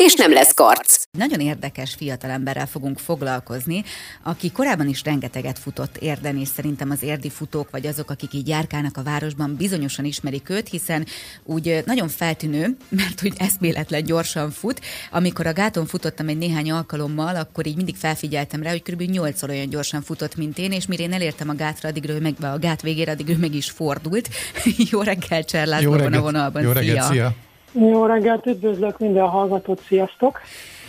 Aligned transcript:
és 0.00 0.14
nem 0.14 0.32
lesz 0.32 0.54
karc. 0.54 1.02
Nagyon 1.10 1.40
érdekes 1.40 1.94
fiatalemberrel 1.94 2.66
fogunk 2.66 2.98
foglalkozni, 2.98 3.84
aki 4.22 4.50
korábban 4.50 4.88
is 4.88 5.04
rengeteget 5.04 5.58
futott 5.58 5.96
érden, 5.96 6.38
és 6.38 6.48
szerintem 6.48 6.90
az 6.90 7.02
érdi 7.02 7.30
futók, 7.30 7.70
vagy 7.70 7.86
azok, 7.86 8.10
akik 8.10 8.32
így 8.32 8.48
járkálnak 8.48 8.96
a 8.96 9.02
városban, 9.02 9.56
bizonyosan 9.56 10.04
ismerik 10.04 10.48
őt, 10.48 10.68
hiszen 10.68 11.06
úgy 11.44 11.82
nagyon 11.86 12.08
feltűnő, 12.08 12.76
mert 13.00 13.24
úgy 13.24 13.34
eszméletlen 13.38 14.04
gyorsan 14.04 14.50
fut. 14.50 14.80
Amikor 15.10 15.46
a 15.46 15.52
gáton 15.52 15.86
futottam 15.86 16.28
egy 16.28 16.38
néhány 16.38 16.70
alkalommal, 16.70 17.36
akkor 17.36 17.66
így 17.66 17.76
mindig 17.76 17.96
felfigyeltem 17.96 18.62
rá, 18.62 18.70
hogy 18.70 18.82
kb. 18.82 19.00
8 19.00 19.42
olyan 19.42 19.68
gyorsan 19.68 20.02
futott, 20.02 20.36
mint 20.36 20.58
én, 20.58 20.72
és 20.72 20.86
mire 20.86 21.02
én 21.02 21.12
elértem 21.12 21.48
a 21.48 21.54
gátra, 21.54 21.88
addig 21.88 22.08
ő 22.08 22.20
meg, 22.20 22.34
a 22.40 22.58
gát 22.58 22.82
végére, 22.82 23.12
addig 23.12 23.28
ő 23.28 23.36
meg 23.36 23.54
is 23.54 23.70
fordult. 23.70 24.28
Jó 24.90 25.02
reggel, 25.02 25.44
reggelt, 25.52 26.14
a 26.14 26.20
vonalban. 26.20 26.62
Jó 26.62 26.72
reggelt, 26.72 27.12
szia. 27.12 27.34
Jó 27.72 28.06
reggelt, 28.06 28.46
üdvözlök 28.46 28.98
minden 28.98 29.26
hallgatót, 29.26 29.82
sziasztok! 29.86 30.40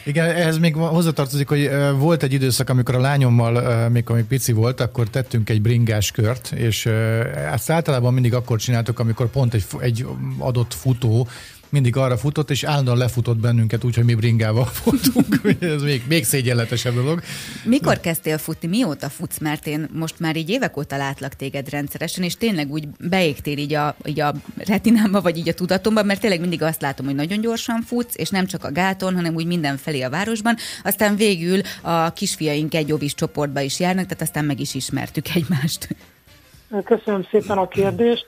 Igen, 0.06 0.26
ehhez 0.30 0.58
még 0.58 0.76
hozzatartozik, 0.76 1.48
hogy 1.50 1.70
volt 1.98 2.24
egy 2.24 2.34
időszak, 2.34 2.70
amikor 2.70 2.96
a 2.96 3.00
lányommal, 3.00 3.90
mikor 3.90 4.16
még 4.16 4.26
pici 4.26 4.52
volt, 4.52 4.80
akkor 4.80 5.10
tettünk 5.10 5.50
egy 5.50 5.62
bringás 5.62 6.12
kört, 6.12 6.52
és 6.52 6.86
ezt 7.52 7.70
általában 7.70 8.14
mindig 8.14 8.34
akkor 8.34 8.60
csináltuk, 8.60 9.00
amikor 9.00 9.28
pont 9.30 9.54
egy, 9.54 9.66
egy 9.80 10.06
adott 10.40 10.74
futó 10.74 11.28
mindig 11.72 11.96
arra 11.96 12.18
futott, 12.18 12.50
és 12.50 12.64
állandóan 12.64 12.98
lefutott 12.98 13.38
bennünket 13.38 13.84
úgy, 13.84 13.96
hogy 13.96 14.04
mi 14.04 14.16
bringával 14.16 14.66
futunk. 14.84 15.42
Ez 15.60 15.82
még, 15.82 16.04
még 16.08 16.26
szégyenletesebb 16.26 16.94
dolog. 16.94 17.22
Mikor 17.64 18.00
kezdtél 18.00 18.38
futni? 18.38 18.68
Mióta 18.68 19.10
futsz? 19.10 19.38
Mert 19.38 19.68
én 19.68 19.90
most 19.94 20.20
már 20.20 20.36
így 20.36 20.50
évek 20.50 20.78
óta 20.78 20.98
látlak 20.98 21.34
téged 21.34 21.70
rendszeresen, 21.70 22.24
és 22.24 22.36
tényleg 22.36 22.72
úgy 22.72 22.88
beégtél 23.00 23.58
így 23.58 23.74
a, 23.74 23.96
így 24.06 24.20
a 24.20 24.34
retinámba, 24.58 25.22
vagy 25.22 25.38
így 25.38 25.50
a 25.50 25.54
tudatomba, 25.54 26.04
mert 26.04 26.20
tényleg 26.20 26.40
mindig 26.40 26.62
azt 26.62 26.82
látom, 26.82 27.06
hogy 27.06 27.16
nagyon 27.16 27.42
gyorsan 27.42 27.82
futsz, 27.82 28.14
és 28.18 28.30
nem 28.30 28.46
csak 28.46 28.64
a 28.64 28.72
gáton, 28.72 29.16
hanem 29.16 29.36
úgy 29.36 29.46
mindenfelé 29.46 30.02
a 30.02 30.10
városban. 30.10 30.56
Aztán 30.84 31.16
végül 31.16 31.62
a 31.82 32.14
kisfiaink 32.14 32.74
egy 32.74 32.88
jobbis 32.88 33.14
csoportba 33.14 33.62
is 33.62 33.80
járnak, 33.80 34.06
tehát 34.06 34.22
aztán 34.22 34.46
meg 34.46 34.60
is 34.60 34.74
ismertük 34.74 35.36
egymást. 35.36 35.88
Köszönöm 36.84 37.24
szépen 37.24 37.58
a 37.58 37.68
kérdést. 37.68 38.28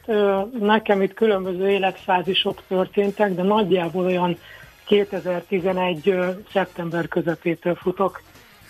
Nekem 0.59 1.01
itt 1.01 1.13
különböző 1.13 1.69
életfázisok 1.69 2.61
történtek, 2.67 3.33
de 3.33 3.43
nagyjából 3.43 4.05
olyan 4.05 4.37
2011. 4.85 6.15
szeptember 6.51 7.07
közepétől 7.07 7.75
futok 7.75 8.21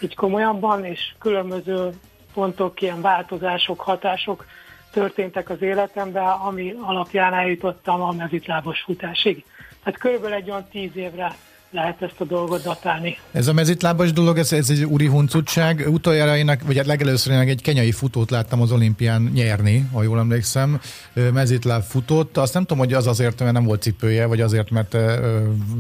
így 0.02 0.16
komolyabban, 0.16 0.86
és 0.86 1.14
különböző 1.20 1.90
pontok, 2.34 2.82
ilyen 2.82 3.02
változások, 3.02 3.82
hatások 3.82 4.46
történtek 4.92 5.50
az 5.50 5.62
életemben, 5.62 6.28
ami 6.28 6.76
alapján 6.82 7.34
eljutottam 7.34 8.02
a 8.02 8.12
mezitlábos 8.12 8.82
futásig. 8.82 9.46
Tehát 9.84 10.00
körülbelül 10.00 10.36
egy 10.36 10.50
olyan 10.50 10.68
tíz 10.72 10.96
évre 10.96 11.36
lehet 11.74 12.02
ezt 12.02 12.16
a 12.18 12.24
dolgot 12.24 12.64
datálni. 12.64 13.18
Ez 13.32 13.48
a 13.48 13.54
mezitlábas 13.54 14.14
dolog, 14.14 14.38
ez, 14.38 14.54
ez 14.54 14.70
egy 14.70 14.84
úri 14.84 15.08
huncutság. 15.08 15.86
Utoljára 15.88 16.38
én, 16.38 16.60
vagy 16.66 16.78
hát 16.78 16.86
legelőször 16.86 17.34
én 17.34 17.40
egy 17.40 17.62
kenyai 17.62 17.92
futót 17.92 18.30
láttam 18.30 18.62
az 18.62 18.72
olimpián 18.72 19.32
nyerni, 19.34 19.90
ha 19.94 20.04
jól 20.04 20.20
emlékszem, 20.20 20.80
mezitláb 21.34 21.82
futott. 21.82 22.38
Azt 22.38 22.54
nem 22.54 22.62
tudom, 22.62 22.78
hogy 22.78 22.94
az 22.94 23.08
azért, 23.08 23.40
mert 23.40 23.52
nem 23.52 23.64
volt 23.64 23.82
cipője, 23.82 24.26
vagy 24.26 24.42
azért, 24.42 24.70
mert 24.70 24.98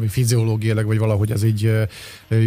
fiziológiailag, 0.07 0.85
vagy 0.85 0.97
valahogy 0.97 1.31
ez 1.31 1.43
így 1.43 1.71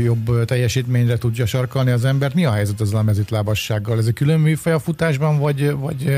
jobb 0.05 0.45
teljesítményre 0.45 1.19
tudja 1.19 1.47
sarkalni 1.47 1.91
az 1.91 2.05
embert. 2.05 2.35
Mi 2.35 2.45
a 2.45 2.53
helyzet 2.53 2.81
ezzel 2.81 2.99
a 2.99 3.03
mezitlábassággal? 3.03 3.99
Ez 3.99 4.07
egy 4.07 4.15
külön 4.15 4.41
műfaj 4.41 4.73
a 4.73 4.79
futásban, 4.79 5.39
vagy, 5.39 5.73
vagy, 5.73 6.17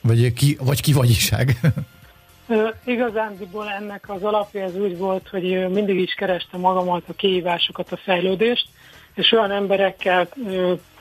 vagy, 0.00 0.32
ki, 0.32 0.56
vagy 0.60 0.80
kivagyiság? 0.80 1.60
Igazándiból 2.84 3.70
ennek 3.70 4.04
az 4.08 4.22
alapja 4.22 4.62
ez 4.62 4.76
úgy 4.76 4.98
volt, 4.98 5.28
hogy 5.28 5.68
mindig 5.68 5.98
is 5.98 6.14
kerestem 6.14 6.60
magamat 6.60 7.02
a 7.08 7.12
kihívásokat, 7.12 7.92
a 7.92 7.96
fejlődést, 7.96 8.68
és 9.14 9.32
olyan 9.32 9.50
emberekkel 9.50 10.28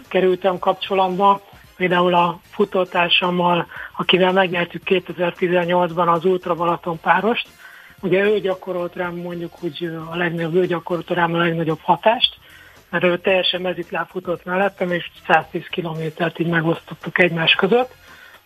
kerültem 0.08 0.59
kapcsolatba, 0.59 1.41
például 1.75 2.13
a 2.13 2.40
futótársammal, 2.50 3.68
akivel 3.97 4.31
megnyertük 4.31 4.81
2018-ban 4.85 6.13
az 6.13 6.25
Ultra 6.25 6.56
Balaton 6.56 7.00
párost. 7.00 7.47
Ugye 8.02 8.24
ő 8.24 8.40
gyakorolt 8.40 8.96
rám 8.96 9.16
mondjuk 9.16 9.64
úgy 9.64 9.91
a 10.12 10.16
legnagyobb, 10.16 10.56
ő 10.56 10.66
gyakorolt 10.66 11.09
rám 11.09 11.34
a 11.34 11.38
legnagyobb 11.38 11.79
hatást, 11.81 12.38
mert 12.90 13.03
ő 13.03 13.18
teljesen 13.18 13.62
mezitláb 13.62 14.08
futott 14.08 14.46
mellettem, 14.46 14.91
és 14.91 15.12
110 15.28 15.68
kilométert 15.69 16.40
így 16.40 16.47
megosztottuk 16.47 17.19
egymás 17.19 17.56
között 17.56 17.94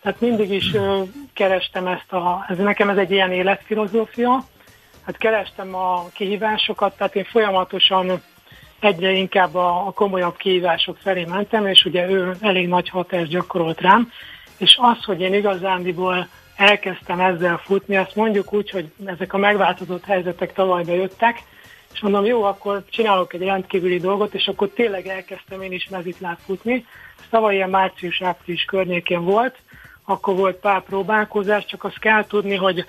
tehát 0.02 0.20
mindig 0.20 0.50
is 0.50 0.76
kerestem 1.32 1.86
ezt 1.86 2.12
a, 2.12 2.44
ez 2.48 2.58
nekem 2.58 2.88
ez 2.88 2.96
egy 2.96 3.10
ilyen 3.10 3.32
életfilozófia, 3.32 4.44
hát 5.06 5.16
kerestem 5.16 5.74
a 5.74 6.08
kihívásokat, 6.12 6.96
tehát 6.96 7.16
én 7.16 7.24
folyamatosan 7.24 8.22
egyre 8.80 9.12
inkább 9.12 9.54
a, 9.54 9.86
a 9.86 9.90
komolyabb 9.90 10.36
kihívások 10.36 10.96
felé 10.96 11.24
mentem, 11.24 11.66
és 11.66 11.84
ugye 11.84 12.08
ő 12.08 12.36
elég 12.40 12.68
nagy 12.68 12.88
hatást 12.88 13.30
gyakorolt 13.30 13.80
rám, 13.80 14.12
és 14.58 14.78
az, 14.80 15.04
hogy 15.04 15.20
én 15.20 15.34
igazándiból 15.34 16.28
elkezdtem 16.56 17.20
ezzel 17.20 17.60
futni, 17.64 17.96
azt 17.96 18.16
mondjuk 18.16 18.52
úgy, 18.52 18.70
hogy 18.70 18.92
ezek 19.04 19.32
a 19.32 19.38
megváltozott 19.38 20.04
helyzetek 20.04 20.52
tavaly 20.52 20.84
jöttek, 20.86 21.42
és 21.92 22.00
mondom, 22.00 22.24
jó, 22.24 22.42
akkor 22.42 22.84
csinálok 22.90 23.32
egy 23.32 23.42
rendkívüli 23.42 23.98
dolgot, 23.98 24.34
és 24.34 24.46
akkor 24.46 24.68
tényleg 24.68 25.06
elkezdtem 25.06 25.62
én 25.62 25.72
is 25.72 25.88
mezitláb 25.88 26.38
futni. 26.44 26.86
Ez 27.18 27.26
tavaly 27.30 27.54
ilyen 27.54 27.70
március-április 27.70 28.64
környékén 28.64 29.24
volt, 29.24 29.56
akkor 30.04 30.36
volt 30.36 30.56
pár 30.56 30.82
próbálkozás, 30.82 31.64
csak 31.66 31.84
azt 31.84 31.98
kell 31.98 32.26
tudni, 32.26 32.54
hogy 32.54 32.84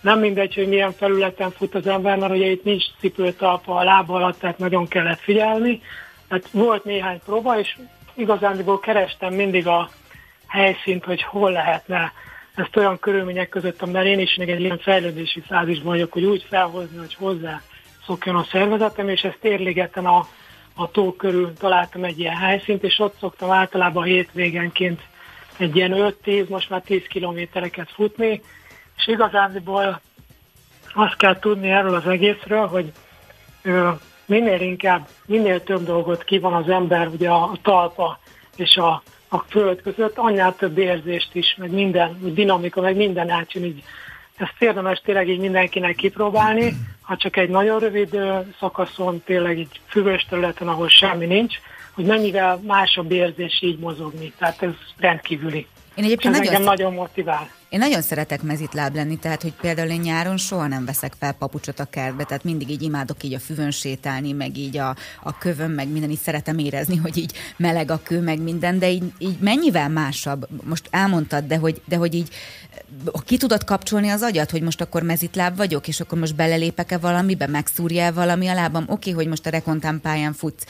nem 0.00 0.18
mindegy, 0.18 0.54
hogy 0.54 0.68
milyen 0.68 0.92
felületen 0.92 1.50
fut 1.50 1.74
az 1.74 1.86
ember, 1.86 2.18
mert 2.18 2.32
ugye 2.32 2.46
itt 2.46 2.64
nincs 2.64 2.84
cipőtalpa 2.98 3.74
a 3.76 3.84
lába 3.84 4.14
alatt, 4.14 4.38
tehát 4.38 4.58
nagyon 4.58 4.88
kellett 4.88 5.20
figyelni. 5.20 5.82
Tehát 6.28 6.48
volt 6.50 6.84
néhány 6.84 7.20
próba, 7.24 7.58
és 7.58 7.76
igazándiból 8.14 8.80
kerestem 8.80 9.34
mindig 9.34 9.66
a 9.66 9.90
helyszínt, 10.46 11.04
hogy 11.04 11.22
hol 11.22 11.50
lehetne 11.50 12.12
ezt 12.54 12.76
olyan 12.76 12.98
körülmények 12.98 13.48
között, 13.48 13.92
mert 13.92 14.06
én 14.06 14.18
is 14.18 14.34
még 14.34 14.48
egy 14.48 14.60
ilyen 14.60 14.78
fejlődési 14.78 15.40
fázisban 15.40 15.92
vagyok, 15.92 16.12
hogy 16.12 16.24
úgy 16.24 16.46
felhozni, 16.48 16.98
hogy 16.98 17.14
hozzá 17.14 17.60
szokjon 18.06 18.36
a 18.36 18.46
szervezetem, 18.50 19.08
és 19.08 19.22
ezt 19.22 19.44
érligeten 19.44 20.06
a, 20.06 20.26
a 20.74 20.90
tó 20.90 21.12
körül 21.12 21.52
találtam 21.52 22.04
egy 22.04 22.18
ilyen 22.18 22.36
helyszínt, 22.36 22.82
és 22.82 22.98
ott 22.98 23.16
szoktam 23.18 23.50
általában 23.50 24.04
hétvégenként 24.04 25.00
egy 25.56 25.76
ilyen 25.76 26.14
5-10, 26.24 26.48
most 26.48 26.70
már 26.70 26.82
10 26.82 27.06
kilométereket 27.06 27.90
futni, 27.90 28.42
és 28.96 29.06
igazából 29.06 30.00
azt 30.94 31.16
kell 31.16 31.38
tudni 31.38 31.70
erről 31.70 31.94
az 31.94 32.06
egészről, 32.06 32.66
hogy 32.66 32.92
ö, 33.62 33.90
minél 34.26 34.60
inkább, 34.60 35.08
minél 35.26 35.62
több 35.62 35.84
dolgot 35.84 36.24
ki 36.24 36.38
van 36.38 36.52
az 36.52 36.68
ember, 36.68 37.06
ugye 37.08 37.28
a, 37.28 37.42
a 37.42 37.58
talpa 37.62 38.18
és 38.56 38.76
a, 38.76 39.02
a 39.28 39.38
föld 39.38 39.82
között, 39.82 40.18
annál 40.18 40.56
több 40.56 40.78
érzést 40.78 41.34
is, 41.34 41.54
meg 41.58 41.70
minden, 41.70 42.18
dinamika, 42.34 42.80
meg 42.80 42.96
minden 42.96 43.30
átjön 43.30 43.64
így. 43.64 43.82
Ezt 44.36 44.62
érdemes 44.62 45.00
tényleg 45.04 45.28
így 45.28 45.40
mindenkinek 45.40 45.94
kipróbálni, 45.94 46.74
ha 47.00 47.16
csak 47.16 47.36
egy 47.36 47.48
nagyon 47.48 47.78
rövid 47.78 48.18
szakaszon, 48.58 49.22
tényleg 49.24 49.58
egy 49.58 49.80
füvös 49.86 50.26
területen, 50.28 50.68
ahol 50.68 50.88
semmi 50.88 51.26
nincs, 51.26 51.56
hogy 51.94 52.04
mennyivel 52.04 52.60
másabb 52.66 53.12
érzés 53.12 53.62
így 53.62 53.78
mozogni. 53.78 54.32
Tehát 54.38 54.62
ez 54.62 54.72
rendkívüli. 54.96 55.66
Én 55.94 56.04
egyébként 56.04 56.36
nagyon, 56.36 56.62
nagyon 56.62 56.94
motivál. 56.94 57.48
Én 57.68 57.78
nagyon 57.78 58.02
szeretek 58.02 58.42
mezitláb 58.42 58.94
lenni, 58.94 59.18
tehát 59.18 59.42
hogy 59.42 59.52
például 59.60 59.88
én 59.88 60.00
nyáron 60.00 60.36
soha 60.36 60.66
nem 60.66 60.84
veszek 60.84 61.12
fel 61.18 61.32
papucsot 61.32 61.80
a 61.80 61.84
kertbe, 61.84 62.24
tehát 62.24 62.44
mindig 62.44 62.70
így 62.70 62.82
imádok 62.82 63.22
így 63.22 63.34
a 63.34 63.38
füvön 63.38 63.70
sétálni, 63.70 64.32
meg 64.32 64.56
így 64.56 64.76
a, 64.76 64.96
a 65.22 65.38
kövön, 65.38 65.70
meg 65.70 65.88
minden, 65.88 66.10
így 66.10 66.18
szeretem 66.18 66.58
érezni, 66.58 66.96
hogy 66.96 67.16
így 67.16 67.32
meleg 67.56 67.90
a 67.90 68.00
kő, 68.02 68.20
meg 68.20 68.40
minden, 68.40 68.78
de 68.78 68.90
így, 68.90 69.12
így 69.18 69.36
mennyivel 69.40 69.88
másabb, 69.88 70.46
most 70.64 70.88
elmondtad, 70.90 71.44
de 71.44 71.56
hogy, 71.56 71.80
de 71.84 71.96
hogy 71.96 72.14
így 72.14 72.28
ki 73.24 73.36
tudod 73.36 73.64
kapcsolni 73.64 74.08
az 74.08 74.22
agyat, 74.22 74.50
hogy 74.50 74.62
most 74.62 74.80
akkor 74.80 75.02
mezitláb 75.02 75.56
vagyok, 75.56 75.88
és 75.88 76.00
akkor 76.00 76.18
most 76.18 76.36
belelépek-e 76.36 76.98
valamibe, 76.98 77.46
megszúrja 77.46 78.12
valami 78.12 78.48
a 78.48 78.54
lábam? 78.54 78.84
Oké, 78.88 79.10
hogy 79.10 79.26
most 79.26 79.46
a 79.46 79.50
rekontán 79.50 80.00
pályán 80.00 80.32
futsz 80.32 80.66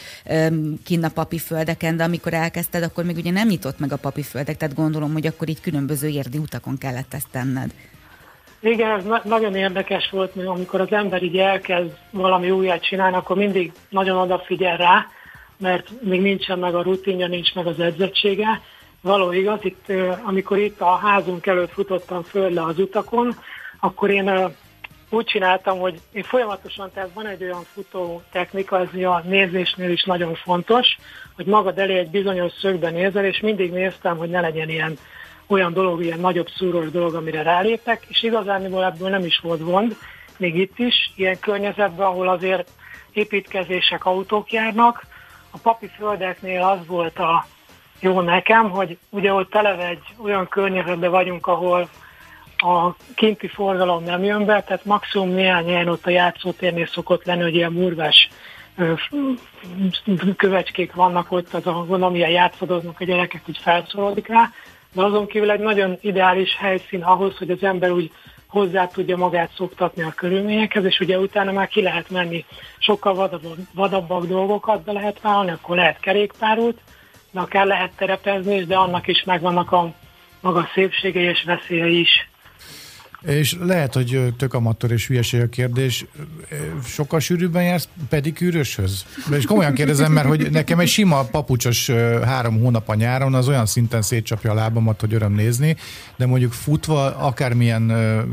kinn 0.85 1.05
a 1.05 1.09
papi 1.09 1.39
földeken, 1.39 1.97
de 1.97 2.05
amikor 2.05 2.35
elkezdted, 2.35 2.83
akkor 2.83 3.05
még 3.05 3.17
ugye 3.17 3.31
nem 3.31 3.49
nyitott 3.49 3.79
meg 3.79 3.93
a 3.93 3.97
papi 3.97 4.23
földek, 4.23 4.57
tehát 4.57 4.75
gondolom, 4.75 5.13
hogy 5.13 5.27
akkor 5.27 5.49
így 5.49 5.61
különböző 5.61 6.09
érdi 6.09 6.39
utakon 6.39 6.79
kellett 6.79 7.15
ezt 7.15 7.29
tenned. 7.31 7.71
Igen, 8.61 8.91
ez 8.91 9.05
na- 9.05 9.23
nagyon 9.25 9.55
érdekes 9.55 10.11
volt, 10.11 10.35
mert 10.35 10.49
amikor 10.49 10.81
az 10.81 10.93
ember 10.93 11.23
így 11.23 11.37
elkezd 11.37 11.97
valami 12.11 12.51
újat 12.51 12.85
csinálni, 12.85 13.17
akkor 13.17 13.37
mindig 13.37 13.73
nagyon 13.89 14.19
odafigyel 14.19 14.77
rá, 14.77 15.07
mert 15.59 15.89
még 16.03 16.21
nincsen 16.21 16.59
meg 16.59 16.75
a 16.75 16.83
rutinja, 16.83 17.27
nincs 17.27 17.55
meg 17.55 17.67
az 17.67 17.81
edzettsége. 17.81 18.61
Való 19.05 19.33
igaz, 19.33 19.59
itt, 19.63 19.93
amikor 20.23 20.59
itt 20.59 20.81
a 20.81 20.97
házunk 20.97 21.47
előtt 21.47 21.73
futottam 21.73 22.23
föl 22.23 22.51
le 22.51 22.63
az 22.63 22.79
utakon, 22.79 23.35
akkor 23.81 24.11
én 24.11 24.55
úgy 25.11 25.25
csináltam, 25.25 25.79
hogy 25.79 26.01
én 26.13 26.23
folyamatosan, 26.23 26.91
tehát 26.95 27.11
van 27.15 27.27
egy 27.27 27.43
olyan 27.43 27.65
futó 27.73 28.23
technika, 28.33 28.81
ez 28.81 29.05
a 29.05 29.23
nézésnél 29.25 29.91
is 29.91 30.05
nagyon 30.05 30.35
fontos, 30.35 30.99
hogy 31.37 31.47
magad 31.47 31.79
elé 31.79 31.99
egy 31.99 32.11
bizonyos 32.11 32.53
szögben 32.61 32.93
nézel, 32.93 33.25
és 33.25 33.41
mindig 33.41 33.73
néztem, 33.73 34.17
hogy 34.17 34.31
ne 34.31 34.41
legyen 34.41 34.69
ilyen 34.69 34.99
olyan 35.47 35.73
dolog, 35.73 36.05
ilyen 36.05 36.21
nagyobb 36.21 36.49
szúrós 36.57 36.91
dolog, 36.91 37.15
amire 37.15 37.43
rálépek, 37.43 38.05
és 38.09 38.23
igazán 38.23 38.65
ebből 38.65 39.09
nem 39.09 39.25
is 39.25 39.39
volt 39.39 39.65
gond, 39.65 39.97
még 40.37 40.57
itt 40.57 40.79
is, 40.79 41.13
ilyen 41.17 41.39
környezetben, 41.39 42.07
ahol 42.07 42.29
azért 42.29 42.71
építkezések, 43.13 44.05
autók 44.05 44.53
járnak. 44.53 45.07
A 45.51 45.59
papi 45.63 45.91
földeknél 45.97 46.63
az 46.63 46.87
volt 46.87 47.19
a 47.19 47.47
jó 48.05 48.21
nekem, 48.21 48.71
hogy 48.71 48.99
ugye 49.11 49.33
ott 49.33 49.55
eleve 49.55 49.89
egy 49.89 50.05
olyan 50.23 50.49
környezetben 50.49 51.11
vagyunk, 51.11 51.47
ahol 51.47 51.89
a 52.57 52.95
kinti 53.15 53.47
forgalom 53.47 54.05
nem 54.05 54.25
jön 54.25 54.45
be, 54.45 54.63
tehát 54.63 54.85
maximum 54.85 55.29
néhány 55.29 55.67
helyen 55.67 55.89
ott 55.89 56.07
a 56.07 56.11
játszótérnél 56.11 56.87
szokott 56.87 57.25
lenni, 57.25 57.43
hogy 57.43 57.55
ilyen 57.55 57.73
murvás 57.73 58.29
kövecskék 60.37 60.95
vannak 60.95 61.33
ott, 61.33 61.55
az 61.55 61.67
ahol 61.67 62.03
amilyen 62.03 62.31
játszadoznak 62.31 63.01
a 63.01 63.05
gyerekek, 63.05 63.43
úgy 63.49 63.59
felszorodik 63.59 64.29
rá, 64.29 64.51
de 64.93 65.03
azon 65.03 65.27
kívül 65.27 65.51
egy 65.51 65.61
nagyon 65.61 65.99
ideális 66.01 66.57
helyszín 66.57 67.03
ahhoz, 67.03 67.37
hogy 67.37 67.51
az 67.51 67.63
ember 67.63 67.91
úgy 67.91 68.11
hozzá 68.47 68.87
tudja 68.87 69.17
magát 69.17 69.51
szoktatni 69.57 70.03
a 70.03 70.13
körülményekhez, 70.17 70.85
és 70.85 71.01
ugye 71.01 71.19
utána 71.19 71.53
már 71.53 71.69
ki 71.69 71.83
lehet 71.83 72.11
menni 72.11 72.45
sokkal 72.79 73.15
vadabb, 73.15 73.43
vadabbak 73.75 74.27
dolgokat 74.27 74.85
be 74.85 74.93
lehet 74.93 75.21
válni, 75.21 75.51
akkor 75.51 75.77
lehet 75.77 76.01
kerékpárút, 76.01 76.81
de 77.35 77.41
akár 77.41 77.67
lehet 77.67 77.93
terepezni, 77.97 78.65
de 78.65 78.77
annak 78.77 79.07
is 79.07 79.25
megvannak 79.25 79.73
a 79.73 79.95
maga 80.41 80.69
szépsége 80.75 81.21
és 81.21 81.43
veszélye 81.45 81.87
is. 81.87 82.29
És 83.23 83.57
lehet, 83.61 83.95
hogy 83.95 84.35
tök 84.39 84.55
amatőr 84.55 84.91
és 84.91 85.07
hülyeség 85.07 85.41
a 85.41 85.49
kérdés, 85.49 86.05
sokkal 86.85 87.21
sűrűbben 87.21 87.63
jársz 87.63 87.89
pedikűröshöz? 88.09 89.07
És 89.37 89.45
komolyan 89.45 89.75
kérdezem, 89.75 90.13
mert 90.13 90.27
hogy 90.27 90.51
nekem 90.51 90.79
egy 90.79 90.89
sima 90.89 91.25
papucsos 91.25 91.91
három 92.25 92.61
hónap 92.61 92.89
a 92.89 92.95
nyáron 92.95 93.35
az 93.35 93.49
olyan 93.49 93.67
szinten 93.67 94.03
szétcsapja 94.03 94.51
a 94.51 94.55
lábamat, 94.55 95.01
hogy 95.01 95.15
öröm 95.15 95.35
nézni, 95.35 95.77
de 96.17 96.27
mondjuk 96.27 96.53
futva 96.53 97.17
akármilyen 97.17 97.83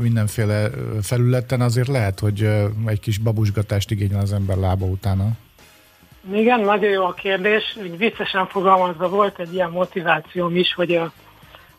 mindenféle 0.00 0.70
felületen 1.02 1.60
azért 1.60 1.88
lehet, 1.88 2.20
hogy 2.20 2.48
egy 2.86 3.00
kis 3.00 3.18
babusgatást 3.18 3.90
igényel 3.90 4.20
az 4.20 4.32
ember 4.32 4.56
lába 4.56 4.86
utána. 4.86 5.30
Igen, 6.30 6.60
nagyon 6.60 6.90
jó 6.90 7.04
a 7.04 7.12
kérdés. 7.12 7.76
Viccesen 7.96 8.46
fogalmazva 8.46 9.08
volt 9.08 9.38
egy 9.38 9.54
ilyen 9.54 9.70
motivációm 9.70 10.56
is, 10.56 10.74
hogy 10.74 11.00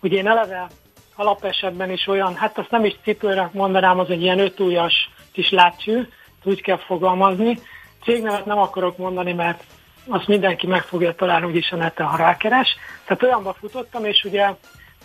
ugye 0.01 0.17
én 0.17 0.27
eleve 0.27 0.67
alapesetben 1.15 1.91
is 1.91 2.07
olyan, 2.07 2.35
hát 2.35 2.57
azt 2.57 2.71
nem 2.71 2.85
is 2.85 2.95
cipőre 3.03 3.49
mondanám, 3.53 3.99
az 3.99 4.09
egy 4.09 4.21
ilyen 4.21 4.39
ötújas 4.39 5.09
kis 5.31 5.49
látcsű, 5.49 6.01
úgy 6.43 6.61
kell 6.61 6.77
fogalmazni. 6.77 7.57
Cégnevet 8.03 8.45
nem 8.45 8.57
akarok 8.57 8.97
mondani, 8.97 9.33
mert 9.33 9.63
azt 10.07 10.27
mindenki 10.27 10.67
meg 10.67 10.81
fogja 10.81 11.15
találni 11.15 11.45
úgyis 11.45 11.71
a 11.71 11.75
neten, 11.75 12.05
ha 12.05 12.17
rákeres. 12.17 12.75
Tehát 13.05 13.23
olyanba 13.23 13.53
futottam, 13.59 14.05
és 14.05 14.23
ugye 14.23 14.49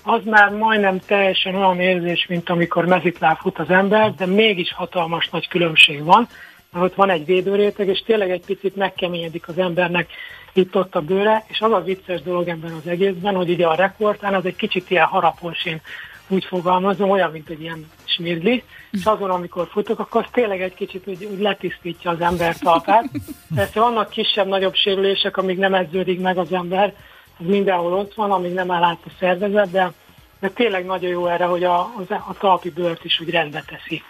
az 0.02 0.20
már 0.24 0.50
majdnem 0.50 0.98
teljesen 0.98 1.54
olyan 1.54 1.80
érzés, 1.80 2.26
mint 2.26 2.50
amikor 2.50 2.86
mezitláb 2.86 3.38
fut 3.38 3.58
az 3.58 3.70
ember, 3.70 4.14
de 4.14 4.26
mégis 4.26 4.72
hatalmas 4.72 5.28
nagy 5.28 5.48
különbség 5.48 6.04
van, 6.04 6.28
ott 6.72 6.94
van 6.94 7.10
egy 7.10 7.24
védőréteg, 7.24 7.88
és 7.88 8.02
tényleg 8.06 8.30
egy 8.30 8.44
picit 8.46 8.76
megkeményedik 8.76 9.48
az 9.48 9.58
embernek 9.58 10.10
itt-ott 10.52 10.94
a 10.94 11.00
bőre, 11.00 11.44
és 11.48 11.60
az 11.60 11.72
a 11.72 11.80
vicces 11.80 12.22
dolog 12.22 12.48
ebben 12.48 12.72
az 12.72 12.86
egészben, 12.86 13.34
hogy 13.34 13.50
ugye 13.50 13.66
a 13.66 13.74
rekordtán 13.74 14.34
az 14.34 14.44
egy 14.44 14.56
kicsit 14.56 14.90
ilyen 14.90 15.06
harapos, 15.06 15.64
én 15.64 15.80
úgy 16.28 16.44
fogalmazom, 16.44 17.10
olyan, 17.10 17.30
mint 17.30 17.48
egy 17.48 17.60
ilyen 17.60 17.90
smirgli, 18.04 18.62
és 18.90 19.04
azon, 19.04 19.30
amikor 19.30 19.68
futok, 19.70 19.98
akkor 19.98 20.22
az 20.22 20.30
tényleg 20.32 20.62
egy 20.62 20.74
kicsit 20.74 21.06
úgy, 21.06 21.24
úgy 21.24 21.40
letisztítja 21.40 22.10
az 22.10 22.20
ember 22.20 22.56
talpát. 22.58 23.10
Persze 23.54 23.80
vannak 23.80 24.10
kisebb-nagyobb 24.10 24.74
sérülések, 24.74 25.36
amíg 25.36 25.58
nem 25.58 25.74
edződik 25.74 26.20
meg 26.20 26.38
az 26.38 26.52
ember, 26.52 26.94
az 27.38 27.46
mindenhol 27.46 27.92
ott 27.92 28.14
van, 28.14 28.30
amíg 28.30 28.52
nem 28.52 28.70
áll 28.70 28.82
át 28.82 29.00
a 29.04 29.10
szervezet, 29.18 29.70
de, 29.70 29.92
de 30.40 30.48
tényleg 30.48 30.84
nagyon 30.84 31.10
jó 31.10 31.26
erre, 31.26 31.44
hogy 31.44 31.64
a, 31.64 31.78
a, 31.78 32.02
a 32.08 32.34
talpi 32.38 32.70
bőrt 32.70 33.04
is 33.04 33.20
úgy 33.20 33.30
rendbe 33.30 33.64
teszi. 33.66 34.02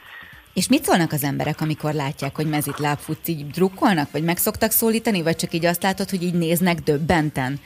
És 0.59 0.69
mit 0.69 0.85
szólnak 0.85 1.13
az 1.13 1.25
emberek, 1.25 1.61
amikor 1.61 1.93
látják, 1.93 2.37
hogy 2.37 2.49
mezit 2.49 2.79
lábfutsz, 2.79 3.29
így 3.29 3.47
drukkolnak, 3.47 4.11
vagy 4.13 4.23
meg 4.23 4.37
szoktak 4.37 4.71
szólítani, 4.71 5.23
vagy 5.23 5.37
csak 5.37 5.53
így 5.53 5.67
azt 5.67 5.83
látod, 5.83 6.11
hogy 6.11 6.23
így 6.23 6.35
néznek 6.35 6.79
döbbenten? 6.79 7.61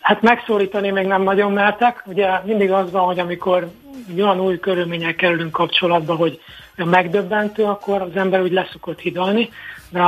Hát 0.00 0.22
megszólítani 0.22 0.90
még 0.90 1.06
nem 1.06 1.22
nagyon 1.22 1.52
mertek. 1.52 2.02
Ugye 2.06 2.28
mindig 2.44 2.70
az 2.70 2.90
van, 2.90 3.04
hogy 3.04 3.18
amikor 3.18 3.70
olyan 4.16 4.40
új 4.40 4.58
körülmények 4.58 5.16
kerülünk 5.16 5.52
kapcsolatba, 5.52 6.14
hogy 6.14 6.40
megdöbbentő, 6.76 7.64
akkor 7.64 8.02
az 8.02 8.16
ember 8.16 8.42
úgy 8.42 8.52
leszokott 8.52 9.00
hidalni. 9.00 9.50
De 9.90 10.02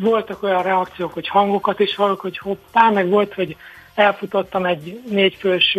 voltak 0.00 0.42
olyan 0.42 0.62
reakciók, 0.62 1.12
hogy 1.12 1.28
hangokat 1.28 1.80
is 1.80 1.94
hallok, 1.94 2.20
hogy 2.20 2.38
hoppá, 2.38 2.90
meg 2.90 3.08
volt, 3.08 3.34
hogy 3.34 3.56
elfutottam 3.94 4.64
egy 4.64 5.00
négyfős 5.10 5.78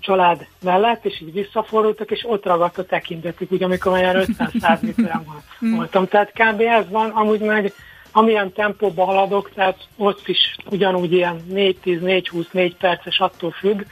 család 0.00 0.46
mellett, 0.62 1.04
és 1.04 1.20
így 1.20 1.32
visszafordultak, 1.32 2.10
és 2.10 2.24
ott 2.28 2.44
ragadt 2.44 2.78
a 2.78 2.84
tekintetük, 2.84 3.52
úgy 3.52 3.62
amikor 3.62 3.92
olyan 3.92 4.16
500-100 4.16 4.80
méteren 4.80 5.24
hmm. 5.58 5.74
voltam. 5.74 6.06
Tehát 6.06 6.32
kb. 6.32 6.60
ez 6.60 6.88
van, 6.88 7.10
amúgy 7.10 7.40
meg 7.40 7.72
amilyen 8.12 8.52
tempóban 8.52 9.06
haladok, 9.06 9.50
tehát 9.54 9.76
ott 9.96 10.28
is 10.28 10.56
ugyanúgy 10.70 11.12
ilyen 11.12 11.40
4-10, 11.50 11.74
4-20, 11.84 12.50
4 12.50 12.76
perces 12.76 13.20
attól 13.20 13.50
függ, 13.50 13.82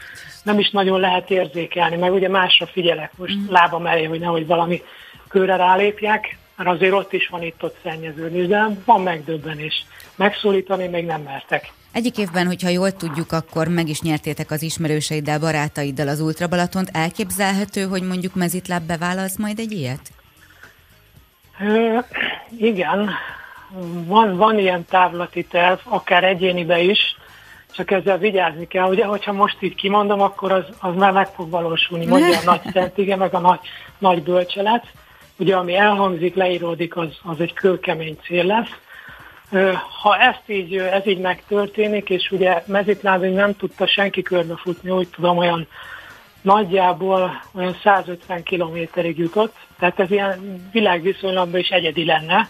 nem 0.43 0.59
is 0.59 0.71
nagyon 0.71 1.01
lehet 1.01 1.31
érzékelni, 1.31 1.97
meg 1.97 2.13
ugye 2.13 2.29
másra 2.29 2.67
figyelek 2.67 3.13
most 3.17 3.35
mm. 3.37 3.45
lábam 3.49 3.87
elé, 3.87 4.05
hogy 4.05 4.21
nehogy 4.21 4.47
valami 4.47 4.83
körre 5.29 5.57
rálépjek, 5.57 6.39
mert 6.57 6.71
azért 6.71 6.93
ott 6.93 7.13
is 7.13 7.29
van 7.29 7.43
itt-ott 7.43 7.77
szennyeződni, 7.83 8.47
de 8.47 8.69
van 8.85 9.03
megdöbbenés. 9.03 9.85
Megszólítani 10.17 10.87
még 10.87 11.05
nem 11.05 11.23
mertek. 11.23 11.73
Egyik 11.93 12.19
évben, 12.19 12.47
hogyha 12.47 12.69
jól 12.69 12.93
tudjuk, 12.93 13.33
akkor 13.33 13.69
meg 13.69 13.89
is 13.89 14.01
nyertétek 14.01 14.51
az 14.51 14.63
ismerőseiddel, 14.63 15.39
barátaiddal 15.39 16.09
az 16.09 16.21
Ultra 16.21 16.49
Balatont. 16.49 16.91
Elképzelhető, 16.93 17.83
hogy 17.83 18.03
mondjuk 18.03 18.35
mezitláb 18.35 18.83
bevállalsz 18.83 19.37
majd 19.37 19.59
egy 19.59 19.73
ilyet? 19.73 20.13
Igen, 22.59 23.11
van, 24.07 24.37
van 24.37 24.59
ilyen 24.59 24.85
távlati 24.85 25.45
terv, 25.45 25.79
akár 25.85 26.25
egyénibe 26.25 26.81
is, 26.81 27.17
csak 27.73 27.91
ezzel 27.91 28.19
vigyázni 28.19 28.67
kell. 28.67 28.89
Ugye, 28.89 29.05
hogyha 29.05 29.33
most 29.33 29.57
így 29.61 29.75
kimondom, 29.75 30.21
akkor 30.21 30.53
az, 30.53 30.65
az 30.81 30.95
már 30.95 31.13
meg 31.13 31.27
fog 31.27 31.51
valósulni, 31.51 32.07
mondja 32.07 32.39
a 32.39 32.45
nagy 32.45 32.61
szentige, 32.73 33.17
meg 33.17 33.35
a 33.35 33.39
nagy, 33.39 33.61
nagy 33.99 34.23
bölcselet. 34.23 34.85
Ugye, 35.37 35.57
ami 35.57 35.77
elhangzik, 35.77 36.35
leíródik, 36.35 36.97
az, 36.97 37.09
az 37.23 37.41
egy 37.41 37.53
kőkemény 37.53 38.19
cél 38.23 38.45
lesz. 38.45 38.71
Ha 40.03 40.19
ezt 40.19 40.43
így, 40.47 40.77
ez 40.77 41.07
így 41.07 41.19
megtörténik, 41.19 42.11
és 42.11 42.31
ugye 42.31 42.63
mezitlábig 42.67 43.33
nem 43.33 43.57
tudta 43.57 43.87
senki 43.87 44.23
körbefutni, 44.23 44.91
úgy 44.91 45.09
tudom, 45.09 45.37
olyan 45.37 45.67
nagyjából 46.43 47.43
olyan 47.55 47.77
150 47.83 48.43
kilométerig 48.43 49.19
jutott, 49.19 49.57
tehát 49.79 50.01
ez 50.01 50.11
ilyen 50.11 50.69
világviszonylatban 50.73 51.61
is 51.61 51.69
egyedi 51.69 52.05
lenne, 52.05 52.49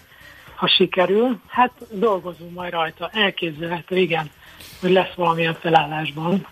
ha 0.54 0.68
sikerül, 0.68 1.40
hát 1.48 1.70
dolgozunk 1.90 2.54
majd 2.54 2.72
rajta, 2.72 3.10
elképzelhető, 3.12 3.96
igen, 3.96 4.30
hogy 4.80 4.90
lesz 4.90 5.14
valamilyen 5.14 5.54
felállásban. 5.60 6.46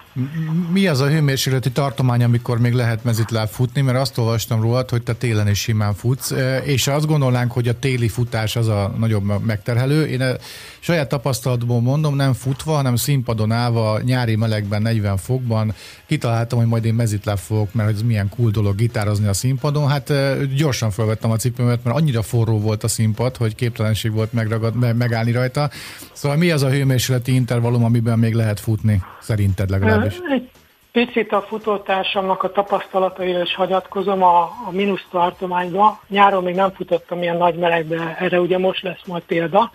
Mi 0.73 0.87
az 0.87 1.00
a 1.00 1.08
hőmérsékleti 1.08 1.70
tartomány, 1.70 2.23
amikor 2.23 2.58
még 2.58 2.73
lehet 2.73 3.04
mezitláb 3.04 3.49
futni? 3.49 3.80
Mert 3.80 3.99
azt 3.99 4.18
olvastam 4.18 4.61
rólad, 4.61 4.90
hogy 4.90 5.02
te 5.02 5.14
télen 5.14 5.49
is 5.49 5.58
simán 5.58 5.94
futsz, 5.94 6.30
e, 6.30 6.58
és 6.58 6.87
azt 6.87 7.06
gondolnánk, 7.06 7.52
hogy 7.52 7.68
a 7.68 7.78
téli 7.78 8.08
futás 8.08 8.56
az 8.56 8.68
a 8.68 8.94
nagyobb 8.99 9.44
megterhelő. 9.44 10.06
Én 10.06 10.20
a 10.20 10.32
saját 10.78 11.08
tapasztalatból 11.08 11.80
mondom, 11.80 12.16
nem 12.16 12.32
futva, 12.32 12.75
hanem 12.75 12.96
színpadon 12.96 13.52
állva, 13.52 14.00
nyári 14.00 14.37
melegben, 14.37 14.82
40 14.82 15.16
fokban, 15.16 15.75
kitaláltam, 16.06 16.58
hogy 16.58 16.68
majd 16.68 16.85
én 16.85 16.94
mezitláb 16.94 17.38
fogok, 17.38 17.75
mert 17.75 17.90
ez 17.90 18.02
milyen 18.02 18.28
cool 18.28 18.50
dolog 18.50 18.76
gitározni 18.76 19.26
a 19.26 19.32
színpadon. 19.32 19.88
Hát 19.88 20.11
e, 20.11 20.37
gyorsan 20.56 20.90
felvettem 20.90 21.30
a 21.30 21.37
cipőmet, 21.37 21.85
mert 21.85 21.96
annyira 21.96 22.23
forró 22.23 22.61
volt 22.61 22.85
a 22.85 22.88
színpad, 22.88 23.37
hogy 23.37 23.54
képtelenség 23.54 24.12
volt 24.12 24.32
megragad, 24.32 24.96
megállni 24.96 25.32
rajta. 25.32 25.70
Szóval 26.12 26.37
mi 26.37 26.50
az 26.50 26.62
a 26.62 26.70
hőmérsékleti 26.70 27.35
intervallum, 27.35 27.85
amiben 27.85 28.18
még 28.18 28.35
lehet 28.35 28.61
futni, 28.61 29.02
szerinted 29.20 29.70
legalább? 29.70 30.05
Is. 30.06 30.18
Egy 30.30 30.50
picit 30.92 31.32
a 31.32 31.42
futótársamnak 31.42 32.42
a 32.42 32.52
tapasztalataira 32.52 33.42
is 33.42 33.54
hagyatkozom 33.54 34.22
a, 34.22 34.40
a 34.42 34.70
mínusz 34.70 35.06
tartományba. 35.10 36.00
Nyáron 36.08 36.42
még 36.42 36.54
nem 36.54 36.72
futottam 36.72 37.22
ilyen 37.22 37.36
nagy 37.36 37.54
melegbe, 37.54 38.16
erre 38.18 38.40
ugye 38.40 38.58
most 38.58 38.82
lesz 38.82 39.06
majd 39.06 39.22
példa. 39.22 39.72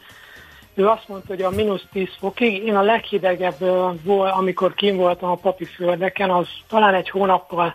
Ő 0.73 0.87
azt 0.87 1.07
mondta, 1.07 1.27
hogy 1.27 1.41
a 1.41 1.49
mínusz 1.49 1.83
10 1.91 2.07
fokig, 2.19 2.65
én 2.65 2.75
a 2.75 2.81
leghidegebb 2.81 3.59
volt, 4.03 4.31
amikor 4.31 4.73
kim 4.73 4.95
voltam 4.95 5.29
a 5.29 5.35
papi 5.35 5.65
földeken, 5.65 6.29
az 6.29 6.47
talán 6.69 6.93
egy 6.93 7.09
hónappal 7.09 7.73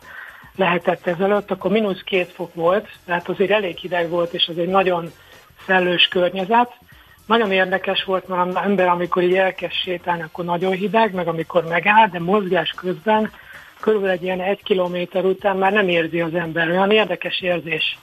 lehetett 0.56 1.06
ezelőtt, 1.06 1.50
akkor 1.50 1.70
mínusz 1.70 2.02
két 2.02 2.30
fok 2.30 2.54
volt, 2.54 2.88
tehát 3.04 3.28
azért 3.28 3.50
elég 3.50 3.76
hideg 3.76 4.08
volt, 4.08 4.32
és 4.34 4.48
az 4.48 4.58
egy 4.58 4.68
nagyon 4.68 5.12
szellős 5.66 6.08
környezet 6.08 6.72
nagyon 7.26 7.52
érdekes 7.52 8.04
volt, 8.04 8.28
mert 8.28 8.48
az 8.48 8.62
ember, 8.64 8.88
amikor 8.88 9.22
így 9.22 9.34
elkezd 9.34 9.72
sétálni, 9.72 10.22
akkor 10.22 10.44
nagyon 10.44 10.72
hideg, 10.72 11.14
meg 11.14 11.28
amikor 11.28 11.64
megáll, 11.64 12.08
de 12.08 12.20
mozgás 12.20 12.70
közben 12.70 13.30
körülbelül 13.80 14.14
egy 14.16 14.22
ilyen 14.22 14.40
egy 14.40 14.62
kilométer 14.62 15.24
után 15.24 15.56
már 15.56 15.72
nem 15.72 15.88
érzi 15.88 16.20
az 16.20 16.34
ember. 16.34 16.68
Olyan 16.68 16.90
érdekes 16.90 17.40
érzés 17.40 17.98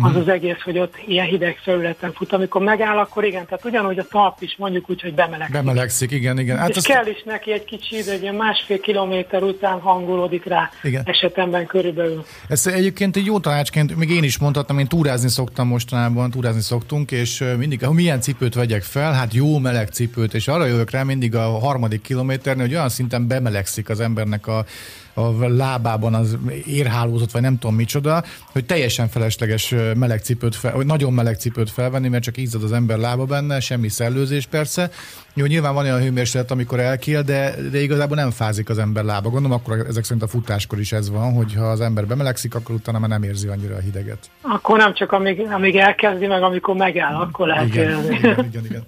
az 0.00 0.16
az 0.16 0.28
egész, 0.28 0.60
hogy 0.64 0.78
ott 0.78 0.94
ilyen 1.06 1.26
hideg 1.26 1.58
felületen 1.62 2.12
fut. 2.12 2.32
Amikor 2.32 2.62
megáll, 2.62 2.98
akkor 2.98 3.24
igen, 3.24 3.46
tehát 3.46 3.64
ugyanúgy 3.64 3.98
a 3.98 4.06
talp 4.10 4.36
is 4.40 4.56
mondjuk 4.58 4.90
úgy, 4.90 5.00
hogy 5.00 5.14
bemelegszik. 5.14 5.56
Bemelegszik, 5.56 6.10
igen, 6.10 6.38
igen. 6.38 6.56
Hát 6.56 6.68
és 6.68 6.76
azt... 6.76 6.86
kell 6.86 7.06
is 7.06 7.22
neki 7.24 7.52
egy 7.52 7.64
kicsi 7.64 7.96
idő, 7.96 8.10
egy 8.10 8.22
ilyen 8.22 8.34
másfél 8.34 8.80
kilométer 8.80 9.42
után 9.42 9.80
hangolódik 9.80 10.44
rá 10.44 10.70
igen. 10.82 11.02
esetemben 11.04 11.66
körülbelül. 11.66 12.24
Ez 12.48 12.66
egyébként 12.66 13.16
egy 13.16 13.24
jó 13.24 13.40
tanácsként, 13.40 13.96
még 13.96 14.10
én 14.10 14.22
is 14.22 14.38
mondhatnám, 14.38 14.78
én 14.78 14.86
túrázni 14.86 15.28
szoktam 15.28 15.68
mostanában, 15.68 16.30
túrázni 16.30 16.60
szoktunk, 16.60 17.10
és 17.10 17.44
mindig, 17.58 17.84
ha 17.84 17.92
milyen 17.92 18.20
cipőt 18.20 18.54
vegyek 18.54 18.82
fel, 18.82 19.12
hát 19.12 19.34
jó 19.34 19.58
meleg 19.58 19.88
cipőt, 19.88 20.34
és 20.34 20.48
arra 20.48 20.66
jövök 20.66 20.90
rá 20.90 21.02
mindig 21.02 21.34
a 21.34 21.58
harmadik 21.58 22.00
kilométernél, 22.02 22.64
hogy 22.66 22.74
olyan 22.74 22.88
szinten 22.88 23.26
bemelegszik 23.26 23.88
az 23.88 24.00
embernek 24.00 24.46
a 24.46 24.64
a 25.18 25.48
lábában 25.48 26.14
az 26.14 26.38
érhálózat, 26.66 27.32
vagy 27.32 27.42
nem 27.42 27.58
tudom 27.58 27.76
micsoda, 27.76 28.24
hogy 28.52 28.64
teljesen 28.64 29.08
felesleges 29.08 29.74
meleg 29.94 30.20
cipőt 30.20 30.56
fel, 30.56 30.74
vagy 30.74 30.86
nagyon 30.86 31.12
meleg 31.12 31.36
cipőt 31.36 31.70
felvenni, 31.70 32.08
mert 32.08 32.22
csak 32.22 32.36
izzad 32.36 32.62
az 32.62 32.72
ember 32.72 32.98
lába 32.98 33.24
benne, 33.24 33.60
semmi 33.60 33.88
szellőzés 33.88 34.46
persze. 34.46 34.90
Jó, 35.34 35.44
nyilván 35.44 35.74
van 35.74 35.84
olyan 35.84 36.00
hőmérséklet, 36.00 36.50
amikor 36.50 36.80
elkél, 36.80 37.22
de, 37.22 37.54
de 37.70 37.80
igazából 37.80 38.16
nem 38.16 38.30
fázik 38.30 38.68
az 38.68 38.78
ember 38.78 39.04
lába. 39.04 39.28
Gondolom, 39.30 39.58
akkor 39.58 39.86
ezek 39.88 40.04
szerint 40.04 40.22
a 40.22 40.28
futáskor 40.28 40.78
is 40.78 40.92
ez 40.92 41.10
van, 41.10 41.32
hogy 41.32 41.54
ha 41.54 41.64
az 41.64 41.80
ember 41.80 42.06
bemelegszik, 42.06 42.54
akkor 42.54 42.74
utána 42.74 42.98
már 42.98 43.08
nem 43.08 43.22
érzi 43.22 43.48
annyira 43.48 43.74
a 43.74 43.78
hideget. 43.78 44.30
Akkor 44.40 44.78
nem 44.78 44.94
csak 44.94 45.12
amíg, 45.12 45.40
amíg 45.40 45.76
elkezdi, 45.76 46.26
meg 46.26 46.42
amikor 46.42 46.76
megáll, 46.76 47.14
akkor 47.14 47.46
lehet 47.46 47.66
igen, 47.66 48.12
igen, 48.12 48.44
igen, 48.44 48.64
igen. 48.64 48.82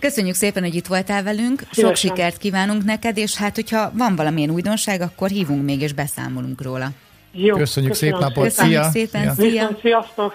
Köszönjük 0.00 0.34
szépen, 0.34 0.62
hogy 0.62 0.74
itt 0.74 0.86
voltál 0.86 1.22
velünk, 1.22 1.62
sok 1.72 1.96
sikert 1.96 2.36
kívánunk 2.36 2.84
neked, 2.84 3.16
és 3.16 3.36
hát, 3.36 3.54
hogyha 3.54 3.90
van 3.94 4.16
valamilyen 4.16 4.50
újdonság, 4.50 5.00
akkor 5.00 5.28
hívunk 5.28 5.64
még, 5.64 5.80
és 5.80 5.92
beszámolunk 5.92 6.62
róla. 6.62 6.90
Jó, 7.32 7.56
köszönjük, 7.56 7.94
szép 7.94 8.18
napot, 8.18 8.44
köszönjük 8.44 8.82
szia! 8.82 8.90
szépen, 8.90 9.34
szia! 9.34 9.50
szia. 9.50 9.78
Sziasztok! 9.80 10.34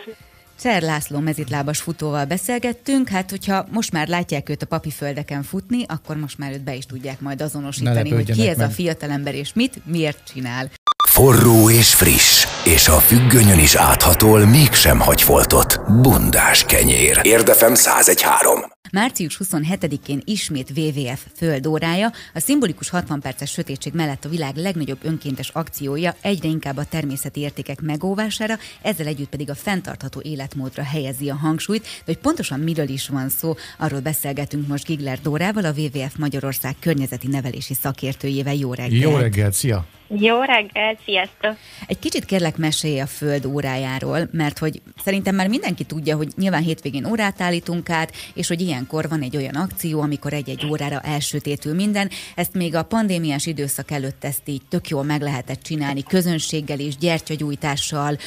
Cser 0.59 0.81
László 0.81 1.19
mezitlábas 1.19 1.79
futóval 1.79 2.25
beszélgettünk, 2.25 3.09
hát 3.09 3.29
hogyha 3.29 3.65
most 3.71 3.91
már 3.91 4.07
látják 4.07 4.49
őt 4.49 4.61
a 4.61 4.65
papi 4.65 4.89
földeken 4.89 5.43
futni, 5.43 5.83
akkor 5.87 6.17
most 6.17 6.37
már 6.37 6.51
őt 6.51 6.63
be 6.63 6.75
is 6.75 6.85
tudják 6.85 7.19
majd 7.19 7.41
azonosítani, 7.41 8.09
hogy 8.09 8.31
ki 8.31 8.47
ez 8.47 8.57
meg. 8.57 8.67
a 8.67 8.69
fiatalember 8.69 9.35
és 9.35 9.53
mit, 9.53 9.85
miért 9.85 10.31
csinál. 10.33 10.69
Forró 11.15 11.69
és 11.69 11.93
friss, 11.93 12.47
és 12.65 12.87
a 12.87 12.99
függönyön 12.99 13.59
is 13.59 13.75
áthatol, 13.75 14.45
mégsem 14.45 14.99
hagy 14.99 15.21
foltot. 15.21 16.01
Bundás 16.01 16.63
kenyér. 16.63 17.19
Érdefem 17.21 17.71
1013. 17.73 18.59
Március 18.91 19.39
27-én 19.43 20.21
ismét 20.25 20.69
WWF 20.75 21.25
földórája, 21.35 22.11
a 22.33 22.39
szimbolikus 22.39 22.89
60 22.89 23.19
perces 23.19 23.51
sötétség 23.51 23.93
mellett 23.93 24.25
a 24.25 24.29
világ 24.29 24.55
legnagyobb 24.55 24.97
önkéntes 25.01 25.49
akciója 25.49 26.15
egyre 26.21 26.47
inkább 26.47 26.77
a 26.77 26.85
természeti 26.85 27.39
értékek 27.39 27.81
megóvására, 27.81 28.57
ezzel 28.81 29.07
együtt 29.07 29.29
pedig 29.29 29.49
a 29.49 29.55
fenntartható 29.55 30.21
életmódra 30.23 30.83
helyezi 30.83 31.29
a 31.29 31.35
hangsúlyt, 31.35 31.83
de 31.83 31.87
hogy 32.05 32.17
pontosan 32.17 32.59
miről 32.59 32.89
is 32.89 33.07
van 33.07 33.29
szó, 33.29 33.55
arról 33.77 33.99
beszélgetünk 33.99 34.67
most 34.67 34.85
Gigler 34.85 35.19
Dórával, 35.21 35.65
a 35.65 35.73
WWF 35.77 36.15
Magyarország 36.17 36.75
környezeti 36.79 37.27
nevelési 37.27 37.73
szakértőjével. 37.73 38.55
Jó 38.55 38.73
reggelt! 38.73 39.01
Jó 39.01 39.17
reggelt, 39.17 39.53
szia! 39.53 39.85
Jó 40.07 40.41
reggel, 40.41 40.97
sziasztok! 41.05 41.55
Egy 41.87 41.99
kicsit 41.99 42.25
kérlek 42.25 42.57
mesélj 42.57 42.99
a 42.99 43.05
föld 43.05 43.45
órájáról, 43.45 44.27
mert 44.31 44.57
hogy 44.57 44.81
szerintem 45.03 45.35
már 45.35 45.47
mindenki 45.47 45.83
tudja, 45.83 46.15
hogy 46.15 46.31
nyilván 46.37 46.61
hétvégén 46.61 47.05
órát 47.05 47.41
állítunk 47.41 47.89
át, 47.89 48.11
és 48.33 48.47
hogy 48.47 48.61
ilyenkor 48.61 49.09
van 49.09 49.21
egy 49.21 49.37
olyan 49.37 49.55
akció, 49.55 50.01
amikor 50.01 50.33
egy-egy 50.33 50.65
órára 50.65 50.99
elsötétül 50.99 51.73
minden. 51.73 52.09
Ezt 52.35 52.53
még 52.53 52.75
a 52.75 52.83
pandémiás 52.83 53.45
időszak 53.45 53.91
előtt 53.91 54.23
ezt 54.23 54.41
így 54.45 54.61
tök 54.69 54.89
jól 54.89 55.03
meg 55.03 55.21
lehetett 55.21 55.61
csinálni, 55.61 56.03
közönséggel 56.03 56.79
és 56.79 56.97
gyertyagyújtással, 56.97 58.17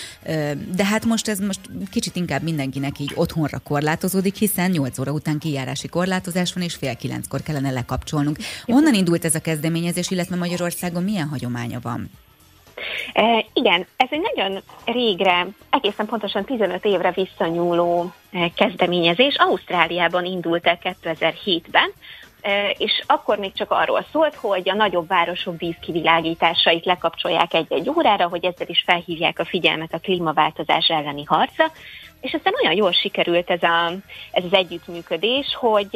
de 0.75 0.85
hát 0.85 1.05
most 1.05 1.29
ez 1.29 1.39
most 1.39 1.61
kicsit 1.91 2.17
inkább 2.17 2.43
mindenkinek 2.43 2.99
így 2.99 3.13
otthonra 3.15 3.59
korlátozódik, 3.59 4.37
hiszen 4.37 4.71
8 4.71 4.99
óra 4.99 5.13
után 5.13 5.39
kijárási 5.39 5.89
korlátozás 5.89 6.53
van, 6.53 6.63
és 6.63 6.75
fél 6.75 6.97
kilenckor 6.97 7.43
kellene 7.43 7.71
lekapcsolnunk. 7.71 8.39
Onnan 8.67 8.95
indult 8.95 9.25
ez 9.25 9.35
a 9.35 9.41
kezdeményezés, 9.41 10.11
illetve 10.11 10.37
Magyarországon 10.37 11.03
milyen 11.03 11.29
hagyomány 11.29 11.67
hagyománya 11.79 11.81
van. 11.83 12.11
E, 13.13 13.45
igen, 13.53 13.87
ez 13.97 14.09
egy 14.11 14.21
nagyon 14.35 14.63
régre, 14.85 15.47
egészen 15.71 16.07
pontosan 16.07 16.45
15 16.45 16.85
évre 16.85 17.11
visszanyúló 17.11 18.13
e, 18.33 18.51
kezdeményezés. 18.55 19.37
Ausztráliában 19.37 20.25
indult 20.25 20.67
el 20.67 20.79
2007-ben, 20.83 21.93
e, 22.41 22.71
és 22.71 23.03
akkor 23.07 23.39
még 23.39 23.53
csak 23.53 23.71
arról 23.71 24.07
szólt, 24.13 24.35
hogy 24.35 24.69
a 24.69 24.75
nagyobb 24.75 25.09
városok 25.09 25.59
vízkivilágításait 25.59 26.85
lekapcsolják 26.85 27.55
egy-egy 27.55 27.89
órára, 27.89 28.29
hogy 28.29 28.45
ezzel 28.45 28.69
is 28.69 28.83
felhívják 28.87 29.39
a 29.39 29.45
figyelmet 29.45 29.95
a 29.95 29.99
klímaváltozás 29.99 30.87
elleni 30.89 31.25
harcra, 31.25 31.65
és 32.21 32.33
aztán 32.33 32.55
olyan 32.63 32.77
jól 32.77 32.93
sikerült 32.93 33.51
ez, 33.51 33.63
a, 33.63 33.93
ez 34.31 34.45
az 34.45 34.53
együttműködés, 34.53 35.57
hogy 35.61 35.89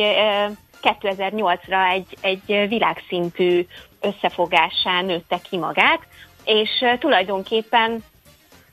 2008-ra 0.83 1.93
egy, 1.93 2.17
egy 2.21 2.69
világszintű 2.69 3.67
összefogásán 4.03 5.05
nőtte 5.05 5.39
ki 5.51 5.57
magát, 5.57 6.01
és 6.45 6.85
tulajdonképpen 6.99 8.05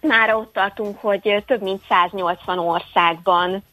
már 0.01 0.35
ott 0.35 0.53
tartunk, 0.53 0.99
hogy 0.99 1.43
több 1.47 1.61
mint 1.61 1.81
180 1.89 2.59
országban 2.59 3.63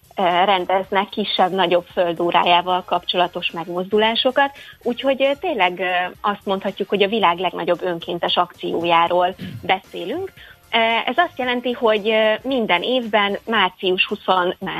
rendeznek 0.45 1.09
kisebb-nagyobb 1.09 1.87
földórájával 1.93 2.83
kapcsolatos 2.85 3.51
megmozdulásokat, 3.51 4.51
úgyhogy 4.83 5.37
tényleg 5.41 5.83
azt 6.21 6.45
mondhatjuk, 6.45 6.89
hogy 6.89 7.03
a 7.03 7.09
világ 7.09 7.39
legnagyobb 7.39 7.83
önkéntes 7.83 8.37
akciójáról 8.37 9.35
beszélünk, 9.63 10.33
ez 11.07 11.17
azt 11.17 11.39
jelenti, 11.39 11.73
hogy 11.73 12.13
minden 12.43 12.83
évben 12.83 13.39
március 13.47 14.07
20, 14.07 14.19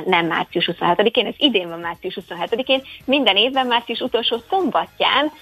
nem 0.05 0.27
március 0.27 0.71
27-én, 0.73 1.27
ez 1.27 1.35
idén 1.37 1.69
van 1.69 1.81
március 1.81 2.19
27-én, 2.21 2.83
minden 3.05 3.37
évben 3.37 3.67
március 3.67 4.01
utolsó 4.01 4.37
szombatján 4.51 5.33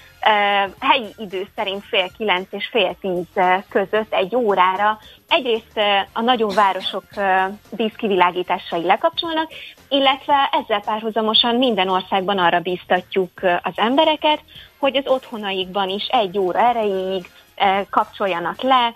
helyi 0.80 1.14
idő 1.16 1.48
szerint 1.56 1.84
fél 1.84 2.08
kilenc 2.16 2.46
és 2.50 2.68
fél 2.70 2.96
tíz 3.00 3.44
között 3.68 4.12
egy 4.12 4.36
órára. 4.36 4.98
Egyrészt 5.28 5.80
a 6.12 6.20
nagyon 6.20 6.54
városok 6.54 7.04
díszkivilágításai 7.70 8.84
lekapcsolnak, 8.84 9.50
illetve 9.88 10.50
ezzel 10.52 10.80
párhuzamosan 10.80 11.56
minden 11.56 11.88
országban 11.88 12.38
arra 12.38 12.60
bíztatjuk 12.60 13.30
az 13.42 13.72
embereket, 13.74 14.40
hogy 14.78 14.96
az 14.96 15.06
otthonaikban 15.06 15.88
is 15.88 16.06
egy 16.06 16.38
óra 16.38 16.58
erejéig 16.58 17.26
kapcsoljanak 17.90 18.62
le, 18.62 18.92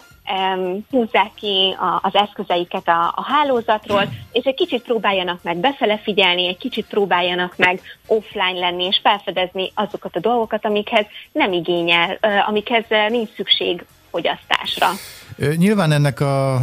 húzzák 0.91 1.31
ki 1.35 1.77
az 2.03 2.15
eszközeiket 2.15 2.89
a, 2.89 3.13
a 3.17 3.25
hálózatról, 3.25 4.03
és 4.33 4.45
egy 4.45 4.55
kicsit 4.55 4.83
próbáljanak 4.83 5.43
meg 5.43 5.57
befele 5.57 5.99
figyelni, 5.99 6.47
egy 6.47 6.59
kicsit 6.59 6.87
próbáljanak 6.87 7.55
meg 7.57 7.81
offline 8.07 8.59
lenni, 8.59 8.85
és 8.85 9.01
felfedezni 9.03 9.73
azokat 9.75 10.17
a 10.17 10.21
dolgokat, 10.21 10.65
amikhez 10.65 11.07
nem 11.33 11.53
igényel, 11.53 12.19
amikhez 12.47 12.85
nincs 13.09 13.35
szükség 13.35 13.85
fogyasztásra. 14.11 14.87
Nyilván 15.57 15.93
ennek 15.93 16.21
a, 16.21 16.55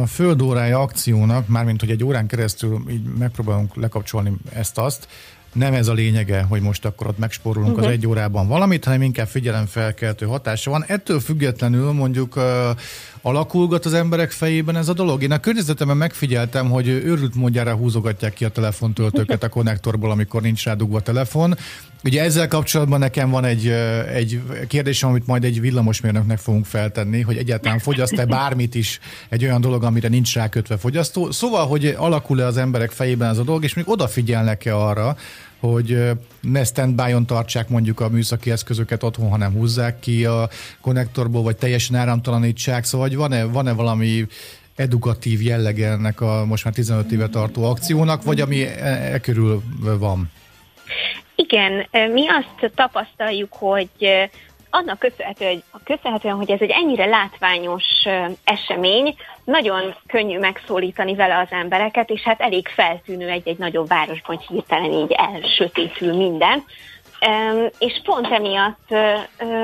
a 0.00 0.06
földórája 0.06 0.80
akciónak, 0.80 1.48
mármint 1.48 1.80
hogy 1.80 1.90
egy 1.90 2.04
órán 2.04 2.26
keresztül 2.26 2.82
így 2.90 3.02
megpróbálunk 3.18 3.76
lekapcsolni 3.76 4.32
ezt-azt, 4.54 5.08
nem 5.52 5.74
ez 5.74 5.88
a 5.88 5.92
lényege, 5.92 6.42
hogy 6.42 6.60
most 6.60 6.84
akkor 6.84 7.06
ott 7.06 7.18
megspórolunk 7.18 7.72
uh-huh. 7.72 7.86
az 7.86 7.92
egy 7.92 8.06
órában 8.06 8.48
valamit, 8.48 8.84
hanem 8.84 9.02
inkább 9.02 9.28
figyelemfelkeltő 9.28 10.26
hatása 10.26 10.70
van. 10.70 10.84
Ettől 10.86 11.20
függetlenül 11.20 11.92
mondjuk 11.92 12.40
alakulgat 13.22 13.84
az 13.84 13.92
emberek 13.92 14.30
fejében 14.30 14.76
ez 14.76 14.88
a 14.88 14.92
dolog. 14.92 15.22
Én 15.22 15.32
a 15.32 15.38
környezetemben 15.38 15.96
megfigyeltem, 15.96 16.70
hogy 16.70 16.88
őrült 16.88 17.34
módjára 17.34 17.74
húzogatják 17.74 18.32
ki 18.32 18.44
a 18.44 18.48
telefontöltőket 18.48 19.42
a 19.42 19.48
konnektorból, 19.48 20.10
amikor 20.10 20.42
nincs 20.42 20.64
rá 20.64 20.74
dugva 20.74 20.96
a 20.96 21.00
telefon. 21.00 21.56
Ugye 22.04 22.22
ezzel 22.22 22.48
kapcsolatban 22.48 22.98
nekem 22.98 23.30
van 23.30 23.44
egy, 23.44 23.68
egy 24.14 24.42
kérdésem, 24.68 25.08
amit 25.08 25.26
majd 25.26 25.44
egy 25.44 25.60
villamosmérnöknek 25.60 26.38
fogunk 26.38 26.66
feltenni, 26.66 27.20
hogy 27.20 27.36
egyáltalán 27.36 27.78
fogyaszt-e 27.78 28.26
bármit 28.26 28.74
is 28.74 29.00
egy 29.28 29.44
olyan 29.44 29.60
dolog, 29.60 29.82
amire 29.82 30.08
nincs 30.08 30.34
rákötve 30.34 30.76
fogyasztó. 30.76 31.30
Szóval, 31.30 31.66
hogy 31.66 31.94
alakul-e 31.98 32.46
az 32.46 32.56
emberek 32.56 32.90
fejében 32.90 33.28
ez 33.28 33.38
a 33.38 33.42
dolog, 33.42 33.64
és 33.64 33.74
még 33.74 33.88
odafigyelnek-e 33.88 34.76
arra, 34.76 35.16
hogy 35.60 35.98
ne 36.40 36.64
standby-on 36.64 37.26
tartsák 37.26 37.68
mondjuk 37.68 38.00
a 38.00 38.08
műszaki 38.08 38.50
eszközöket 38.50 39.02
otthon, 39.02 39.30
hanem 39.30 39.52
húzzák 39.52 40.00
ki 40.00 40.24
a 40.24 40.48
konnektorból, 40.80 41.42
vagy 41.42 41.56
teljesen 41.56 41.96
áramtalanítsák. 41.96 42.84
Szóval 42.84 43.08
van-e, 43.14 43.44
van-e 43.44 43.72
valami 43.72 44.26
edukatív 44.76 45.42
jellege 45.42 45.88
ennek 45.88 46.20
a 46.20 46.44
most 46.44 46.64
már 46.64 46.74
15 46.74 47.12
éve 47.12 47.28
tartó 47.28 47.64
akciónak, 47.64 48.22
vagy 48.22 48.40
ami 48.40 48.62
e, 48.62 49.12
e 49.12 49.18
körül 49.18 49.62
van? 49.98 50.30
Igen, 51.34 51.86
mi 52.12 52.22
azt 52.28 52.72
tapasztaljuk, 52.74 53.52
hogy 53.52 53.88
annak 54.78 54.98
köszönhető, 54.98 55.46
hogy, 55.46 55.62
köszönhetően, 55.84 56.36
hogy 56.36 56.50
ez 56.50 56.60
egy 56.60 56.70
ennyire 56.70 57.04
látványos 57.04 57.84
esemény, 58.44 59.16
nagyon 59.44 59.94
könnyű 60.06 60.38
megszólítani 60.38 61.14
vele 61.14 61.38
az 61.38 61.48
embereket, 61.50 62.10
és 62.10 62.20
hát 62.20 62.40
elég 62.40 62.68
feltűnő 62.68 63.28
egy-egy 63.28 63.58
nagyobb 63.58 63.88
városban, 63.88 64.36
hogy 64.36 64.46
hirtelen 64.46 64.92
így 64.92 65.12
elsötétül 65.12 66.16
minden. 66.16 66.64
És 67.78 68.00
pont 68.04 68.26
emiatt 68.26 68.94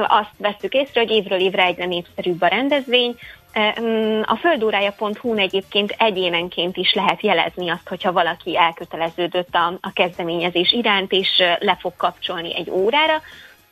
azt 0.07 0.31
vesztük 0.37 0.73
észre, 0.73 1.01
hogy 1.01 1.11
évről 1.11 1.39
évre 1.39 1.65
egyre 1.65 1.87
népszerűbb 1.87 2.43
a 2.43 2.47
rendezvény, 2.47 3.17
a 4.23 4.37
földórája.hu-n 4.37 5.39
egyébként 5.39 5.95
egyénenként 5.99 6.77
is 6.77 6.93
lehet 6.93 7.23
jelezni 7.23 7.69
azt, 7.69 7.89
hogyha 7.89 8.13
valaki 8.13 8.57
elköteleződött 8.57 9.55
a, 9.55 9.79
a 9.81 9.93
kezdeményezés 9.93 10.73
iránt, 10.73 11.13
és 11.13 11.29
le 11.59 11.77
fog 11.81 11.93
kapcsolni 11.97 12.57
egy 12.57 12.71
órára, 12.71 13.23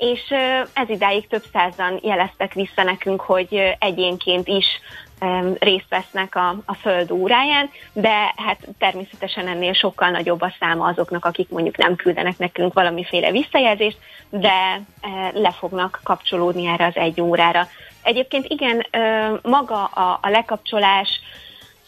és 0.02 0.35
ez 0.73 0.88
idáig 0.88 1.26
több 1.26 1.44
százan 1.52 2.00
jeleztek 2.02 2.52
vissza 2.52 2.82
nekünk, 2.82 3.21
hogy 3.21 3.76
egyénként 3.78 4.49
is 4.49 4.66
részt 5.59 5.88
vesznek 5.88 6.35
a, 6.35 6.49
a 6.64 6.75
föld 6.75 7.11
óráján, 7.11 7.71
de 7.92 8.35
hát 8.37 8.59
természetesen 8.78 9.49
ennél 9.49 9.73
sokkal 9.73 10.11
nagyobb 10.11 10.40
a 10.40 10.54
száma 10.61 10.87
azoknak, 10.87 11.25
akik 11.25 11.49
mondjuk 11.49 11.76
nem 11.76 11.97
küldenek 11.97 12.38
nekünk 12.38 12.73
valamiféle 12.73 13.30
visszajelzést, 13.30 13.99
de 14.30 14.80
le 15.32 15.50
fognak 15.50 16.00
kapcsolódni 16.02 16.66
erre 16.66 16.87
az 16.87 16.97
egy 16.97 17.21
órára. 17.21 17.68
Egyébként 18.02 18.47
igen, 18.49 18.87
maga 19.42 19.85
a, 19.85 20.18
a 20.23 20.28
lekapcsolás 20.28 21.21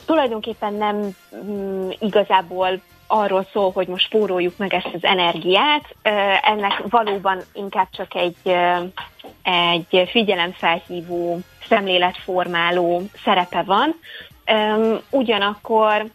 tulajdonképpen 0.07 0.75
nem 0.75 1.09
mm, 1.45 1.89
igazából 1.99 2.81
arról 3.15 3.47
szól, 3.53 3.71
hogy 3.71 3.87
most 3.87 4.05
spóroljuk 4.05 4.57
meg 4.57 4.75
ezt 4.75 4.91
az 4.93 5.05
energiát. 5.05 5.95
Ennek 6.43 6.83
valóban 6.89 7.41
inkább 7.53 7.89
csak 7.91 8.15
egy, 8.15 8.57
egy 9.43 10.09
figyelemfelhívó, 10.11 11.39
szemléletformáló 11.69 13.03
szerepe 13.25 13.63
van. 13.63 13.95
Ugyanakkor 15.11 16.07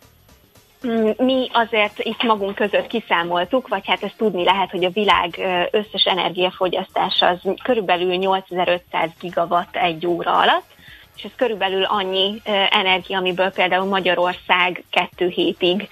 mm, 0.87 1.09
mi 1.17 1.49
azért 1.53 1.99
itt 1.99 2.23
magunk 2.23 2.55
között 2.55 2.87
kiszámoltuk, 2.87 3.67
vagy 3.67 3.87
hát 3.87 4.03
ezt 4.03 4.17
tudni 4.17 4.43
lehet, 4.43 4.71
hogy 4.71 4.83
a 4.83 4.89
világ 4.89 5.39
összes 5.71 6.03
energiafogyasztása 6.03 7.27
az 7.27 7.39
körülbelül 7.63 8.15
8500 8.15 9.09
gigawatt 9.19 9.75
egy 9.75 10.07
óra 10.07 10.37
alatt, 10.37 10.77
és 11.19 11.25
ez 11.25 11.35
körülbelül 11.35 11.83
annyi 11.83 12.41
energia, 12.69 13.17
amiből 13.17 13.51
például 13.51 13.85
Magyarország 13.85 14.83
kettő 14.89 15.27
hétig 15.27 15.87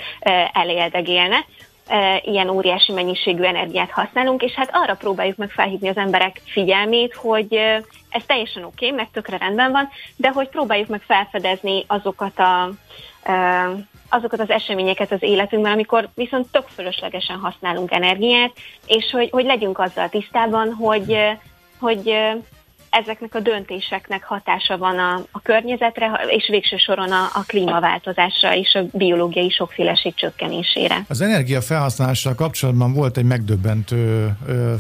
eléldegélne. 0.54 1.46
Ilyen 2.22 2.50
óriási 2.50 2.92
mennyiségű 2.92 3.44
energiát 3.44 3.92
használunk, 3.92 4.42
és 4.44 4.52
hát 4.52 4.70
arra 4.72 4.96
próbáljuk 4.96 5.38
meg 5.38 5.50
felhívni 5.50 5.88
az 5.88 5.98
emberek 5.98 6.42
figyelmét, 6.46 7.14
hogy 7.16 7.54
ez 8.10 8.24
teljesen 8.26 8.64
oké, 8.64 8.86
okay, 8.86 8.98
meg 8.98 9.12
tökre 9.12 9.38
rendben 9.38 9.72
van, 9.72 9.90
de 10.16 10.30
hogy 10.30 10.50
próbáljuk 10.50 10.88
meg 10.88 11.02
felfedezni 11.02 11.84
azokat 11.88 12.40
a 12.40 12.70
azokat 14.10 14.40
az 14.40 14.50
eseményeket 14.50 15.12
az 15.12 15.22
életünkben, 15.24 15.72
amikor 15.72 16.10
viszont 16.16 16.52
tök 16.52 16.68
fölöslegesen 16.68 17.40
használunk 17.40 17.92
energiát, 17.92 18.52
és 18.86 19.12
hogy, 19.12 19.30
hogy 19.30 19.46
legyünk 19.46 19.80
azzal 19.80 20.10
tisztában, 20.10 20.74
hogy, 20.74 21.18
hogy 21.80 22.18
ezeknek 23.02 23.36
a 23.36 23.40
döntéseknek 23.40 24.24
hatása 24.24 24.78
van 24.78 25.00
a, 25.00 25.14
a 25.32 25.42
környezetre, 25.42 26.22
és 26.28 26.48
végső 26.48 26.78
soron 26.78 27.12
a, 27.12 27.24
a 27.34 27.44
klímaváltozásra 27.48 28.56
és 28.56 28.74
a 28.74 28.98
biológiai 28.98 29.50
sokféleség 29.50 30.14
csökkenésére. 30.16 31.06
Az 31.08 31.22
energia 31.22 31.62
felhasználással 31.62 32.36
kapcsolatban 32.36 32.94
volt 32.94 33.18
egy 33.18 33.26
megdöbbentő 33.26 34.30
ö, 34.48 34.74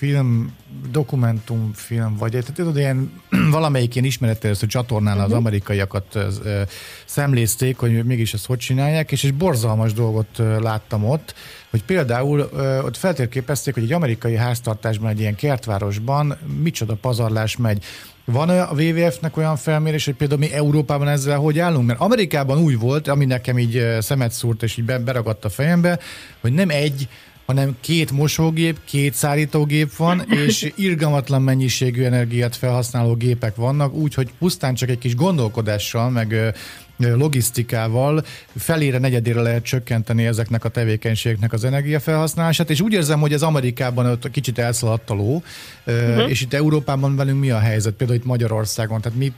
film, 0.00 0.52
dokumentumfilm, 0.90 2.16
vagy 2.16 2.30
tehát 2.30 2.52
tudod, 2.52 2.76
ilyen 2.76 3.12
valamelyik 3.50 3.94
ilyen 3.94 4.06
ismeretterjesztő 4.06 4.66
csatornán 4.66 5.12
uh-huh. 5.12 5.24
az 5.24 5.30
mhm. 5.30 5.38
amerikaiakat 5.38 6.14
ö, 6.14 6.62
szemlézték, 7.04 7.78
hogy 7.78 8.04
mégis 8.04 8.34
ezt 8.34 8.46
hogy 8.46 8.58
csinálják, 8.58 9.12
és 9.12 9.24
egy 9.24 9.34
borzalmas 9.34 9.92
dolgot 9.92 10.38
ö, 10.38 10.60
láttam 10.60 11.04
ott, 11.04 11.34
hogy 11.70 11.84
például 11.84 12.48
ö, 12.52 12.82
ott 12.82 12.96
feltérképezték, 12.96 13.74
hogy 13.74 13.82
egy 13.82 13.92
amerikai 13.92 14.36
háztartásban, 14.36 15.10
egy 15.10 15.20
ilyen 15.20 15.34
kertvárosban 15.34 16.38
micsoda 16.62 16.94
pazarlás 16.94 17.56
megy. 17.56 17.84
Van 18.24 18.48
a 18.48 18.72
WWF-nek 18.72 19.36
olyan 19.36 19.56
felmérés, 19.56 20.04
hogy 20.04 20.14
például 20.14 20.40
mi 20.40 20.52
Európában 20.52 21.08
ezzel 21.08 21.38
hogy 21.38 21.58
állunk? 21.58 21.86
Mert 21.86 22.00
Amerikában 22.00 22.58
úgy 22.58 22.78
volt, 22.78 23.08
ami 23.08 23.24
nekem 23.24 23.58
így 23.58 23.96
szemet 24.00 24.32
szúrt 24.32 24.62
és 24.62 24.76
így 24.76 24.84
beragadt 24.84 25.44
a 25.44 25.48
fejembe, 25.48 25.98
hogy 26.40 26.52
nem 26.52 26.70
egy, 26.70 27.08
hanem 27.50 27.76
két 27.80 28.10
mosógép, 28.10 28.78
két 28.84 29.14
szállítógép 29.14 29.96
van, 29.96 30.24
és 30.46 30.72
irgalmatlan 30.76 31.42
mennyiségű 31.42 32.02
energiát 32.02 32.56
felhasználó 32.56 33.14
gépek 33.14 33.56
vannak, 33.56 33.94
úgyhogy 33.94 34.30
pusztán 34.38 34.74
csak 34.74 34.88
egy 34.88 34.98
kis 34.98 35.14
gondolkodással, 35.14 36.10
meg 36.10 36.54
logisztikával 37.00 38.24
felére, 38.56 38.98
negyedére 38.98 39.40
lehet 39.40 39.64
csökkenteni 39.64 40.26
ezeknek 40.26 40.64
a 40.64 40.68
tevékenységeknek 40.68 41.52
az 41.52 41.64
energiafelhasználását, 41.64 42.70
és 42.70 42.80
úgy 42.80 42.92
érzem, 42.92 43.20
hogy 43.20 43.32
ez 43.32 43.42
Amerikában 43.42 44.06
ott 44.06 44.30
kicsit 44.30 44.58
elszaladt 44.58 45.10
a 45.10 45.14
ló, 45.14 45.42
uh-huh. 45.86 46.30
és 46.30 46.40
itt 46.40 46.54
Európában 46.54 47.16
velünk 47.16 47.40
mi 47.40 47.50
a 47.50 47.58
helyzet, 47.58 47.94
például 47.94 48.18
itt 48.18 48.24
Magyarországon, 48.24 49.00
tehát 49.00 49.18
mi 49.18 49.32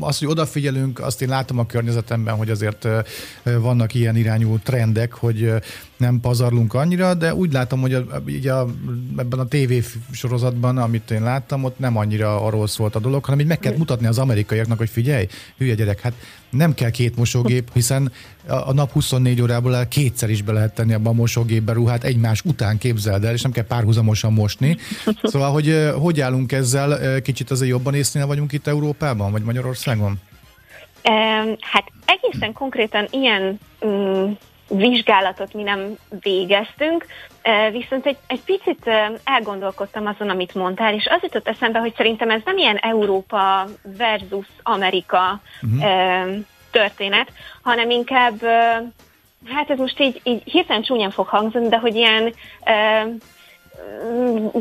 az, 0.00 0.18
hogy 0.18 0.28
odafigyelünk, 0.28 1.00
azt 1.00 1.22
én 1.22 1.28
látom 1.28 1.58
a 1.58 1.66
környezetemben, 1.66 2.36
hogy 2.36 2.50
azért 2.50 2.88
vannak 3.42 3.94
ilyen 3.94 4.16
irányú 4.16 4.58
trendek, 4.58 5.12
hogy 5.12 5.52
nem 5.96 6.20
pazarlunk 6.20 6.74
annyira, 6.74 7.14
de 7.14 7.34
úgy 7.34 7.52
látom, 7.52 7.80
hogy 7.80 7.94
a, 7.94 8.04
így 8.28 8.46
a, 8.46 8.66
ebben 9.16 9.38
a 9.38 9.46
TV 9.46 9.72
sorozatban, 10.10 10.78
amit 10.78 11.10
én 11.10 11.22
láttam, 11.22 11.64
ott 11.64 11.78
nem 11.78 11.96
annyira 11.96 12.40
arról 12.40 12.66
szólt 12.66 12.94
a 12.94 12.98
dolog, 12.98 13.24
hanem 13.24 13.40
így 13.40 13.46
meg 13.46 13.58
kell 13.58 13.76
mutatni 13.76 14.06
az 14.06 14.18
amerikaiaknak, 14.18 14.78
hogy 14.78 14.90
figyelj, 14.90 15.26
hülye 15.56 15.74
gyerek, 15.74 16.00
hát 16.00 16.12
nem 16.54 16.74
kell 16.74 16.90
két 16.90 17.16
mosógép, 17.16 17.70
hiszen 17.72 18.12
a, 18.46 18.72
nap 18.72 18.92
24 18.92 19.42
órából 19.42 19.76
el 19.76 19.88
kétszer 19.88 20.30
is 20.30 20.42
be 20.42 20.52
lehet 20.52 20.74
tenni 20.74 20.92
abban 20.92 21.12
a 21.12 21.16
mosógépbe 21.16 21.72
ruhát 21.72 22.04
egymás 22.04 22.42
után 22.44 22.78
képzeld 22.78 23.24
el, 23.24 23.32
és 23.32 23.42
nem 23.42 23.52
kell 23.52 23.66
párhuzamosan 23.66 24.32
mosni. 24.32 24.76
Szóval, 25.22 25.52
hogy 25.52 25.90
hogy 25.98 26.20
állunk 26.20 26.52
ezzel, 26.52 27.20
kicsit 27.20 27.50
azért 27.50 27.70
jobban 27.70 27.94
észnél 27.94 28.26
vagyunk 28.26 28.52
itt 28.52 28.66
Európában, 28.66 29.32
vagy 29.32 29.42
Magyarországon? 29.42 30.20
Hát 31.60 31.92
egészen 32.04 32.52
konkrétan 32.52 33.06
ilyen 33.10 33.58
um, 33.80 34.38
vizsgálatot 34.68 35.52
mi 35.54 35.62
nem 35.62 35.96
végeztünk, 36.20 37.06
viszont 37.72 38.06
egy, 38.06 38.16
egy 38.26 38.40
picit 38.40 38.90
elgondolkodtam 39.24 40.06
azon, 40.06 40.28
amit 40.28 40.54
mondtál, 40.54 40.94
és 40.94 41.06
az 41.06 41.22
jutott 41.22 41.48
eszembe, 41.48 41.78
hogy 41.78 41.94
szerintem 41.96 42.30
ez 42.30 42.40
nem 42.44 42.56
ilyen 42.56 42.76
Európa 42.76 43.64
versus 43.82 44.46
Amerika 44.62 45.40
uh-huh. 45.62 46.36
történet, 46.70 47.32
hanem 47.62 47.90
inkább, 47.90 48.42
hát 49.52 49.70
ez 49.70 49.78
most 49.78 50.00
így, 50.00 50.20
így 50.24 50.42
hirtelen 50.44 50.82
csúnyán 50.82 51.10
fog 51.10 51.26
hangzani, 51.26 51.68
de 51.68 51.78
hogy 51.78 51.94
ilyen 51.94 52.34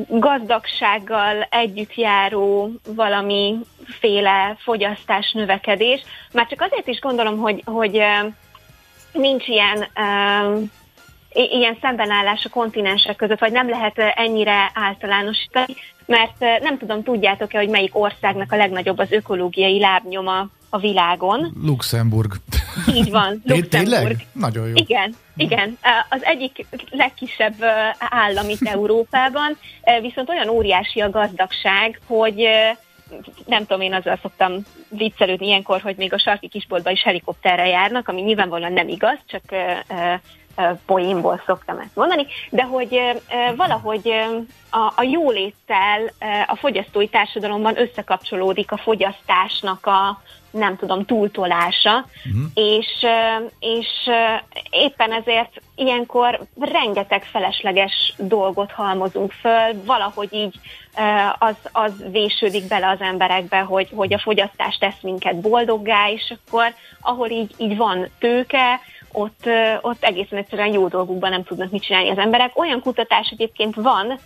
gazdagsággal 0.09 1.47
együtt 1.49 1.95
járó 1.95 2.71
valamiféle 2.95 4.55
fogyasztás 4.59 5.31
növekedés. 5.31 6.01
Már 6.33 6.47
csak 6.47 6.61
azért 6.61 6.87
is 6.87 6.99
gondolom, 6.99 7.37
hogy, 7.37 7.61
hogy 7.65 8.03
nincs 9.13 9.47
ilyen 9.47 9.87
um, 9.95 10.71
ilyen 11.33 11.77
szembenállás 11.81 12.45
a 12.45 12.49
kontinensek 12.49 13.15
között, 13.15 13.39
vagy 13.39 13.51
nem 13.51 13.69
lehet 13.69 13.97
ennyire 13.97 14.71
általánosítani, 14.73 15.75
mert 16.05 16.39
nem 16.61 16.77
tudom, 16.77 17.03
tudjátok-e, 17.03 17.57
hogy 17.57 17.69
melyik 17.69 17.99
országnak 17.99 18.51
a 18.51 18.55
legnagyobb 18.55 18.97
az 18.97 19.11
ökológiai 19.11 19.79
lábnyoma 19.79 20.49
a 20.69 20.77
világon? 20.77 21.53
Luxemburg. 21.63 22.33
Így 22.93 23.11
van, 23.11 23.29
Luxemburg. 23.45 23.67
Tényleg? 23.67 24.27
Nagyon 24.31 24.67
jó. 24.67 24.73
Igen, 24.75 25.15
igen. 25.35 25.77
Az 26.09 26.23
egyik 26.23 26.65
legkisebb 26.89 27.55
állam 27.97 28.49
itt 28.49 28.67
Európában, 28.75 29.57
viszont 30.01 30.29
olyan 30.29 30.49
óriási 30.49 30.99
a 30.99 31.09
gazdagság, 31.09 31.99
hogy 32.07 32.45
nem 33.45 33.65
tudom, 33.65 33.81
én 33.81 33.93
azzal 33.93 34.19
szoktam 34.21 34.53
viccelődni 34.89 35.45
ilyenkor, 35.45 35.81
hogy 35.81 35.95
még 35.97 36.13
a 36.13 36.17
sarki 36.17 36.47
kisboltba 36.47 36.89
is 36.89 37.03
helikopterre 37.03 37.67
járnak, 37.67 38.07
ami 38.07 38.21
nyilvánvalóan 38.21 38.73
nem 38.73 38.87
igaz, 38.87 39.17
csak 39.25 39.43
poénból 40.85 41.41
szoktam 41.45 41.79
ezt 41.79 41.95
mondani, 41.95 42.25
de 42.49 42.63
hogy 42.63 42.99
valahogy 43.55 44.11
a, 44.69 44.93
a 44.95 45.03
jóléttel 45.03 46.11
a 46.47 46.55
fogyasztói 46.55 47.07
társadalomban 47.07 47.79
összekapcsolódik 47.79 48.71
a 48.71 48.77
fogyasztásnak 48.77 49.85
a, 49.85 50.21
nem 50.51 50.77
tudom, 50.77 51.05
túltolása, 51.05 52.05
uh-huh. 52.25 52.43
és, 52.53 53.05
és 53.59 53.87
éppen 54.69 55.11
ezért 55.11 55.61
ilyenkor 55.75 56.39
rengeteg 56.59 57.23
felesleges 57.23 58.13
dolgot 58.17 58.71
halmozunk 58.71 59.31
föl, 59.31 59.83
valahogy 59.85 60.33
így 60.33 60.59
az, 61.39 61.55
az 61.71 61.91
vésődik 62.11 62.67
bele 62.67 62.89
az 62.89 63.01
emberekbe, 63.01 63.59
hogy, 63.59 63.89
hogy 63.95 64.13
a 64.13 64.19
fogyasztás 64.19 64.77
tesz 64.77 65.01
minket 65.01 65.41
boldoggá, 65.41 66.09
és 66.09 66.33
akkor 66.45 66.73
ahol 67.01 67.29
így, 67.29 67.53
így 67.57 67.77
van 67.77 68.07
tőke, 68.19 68.79
ott, 69.13 69.49
ott 69.81 70.03
egészen 70.03 70.37
egyszerűen 70.37 70.73
jó 70.73 70.87
dolgukban 70.87 71.29
nem 71.29 71.43
tudnak 71.43 71.71
mit 71.71 71.83
csinálni 71.83 72.09
az 72.09 72.17
emberek. 72.17 72.59
Olyan 72.59 72.81
kutatás 72.81 73.29
egyébként 73.29 73.75
van, 73.75 74.19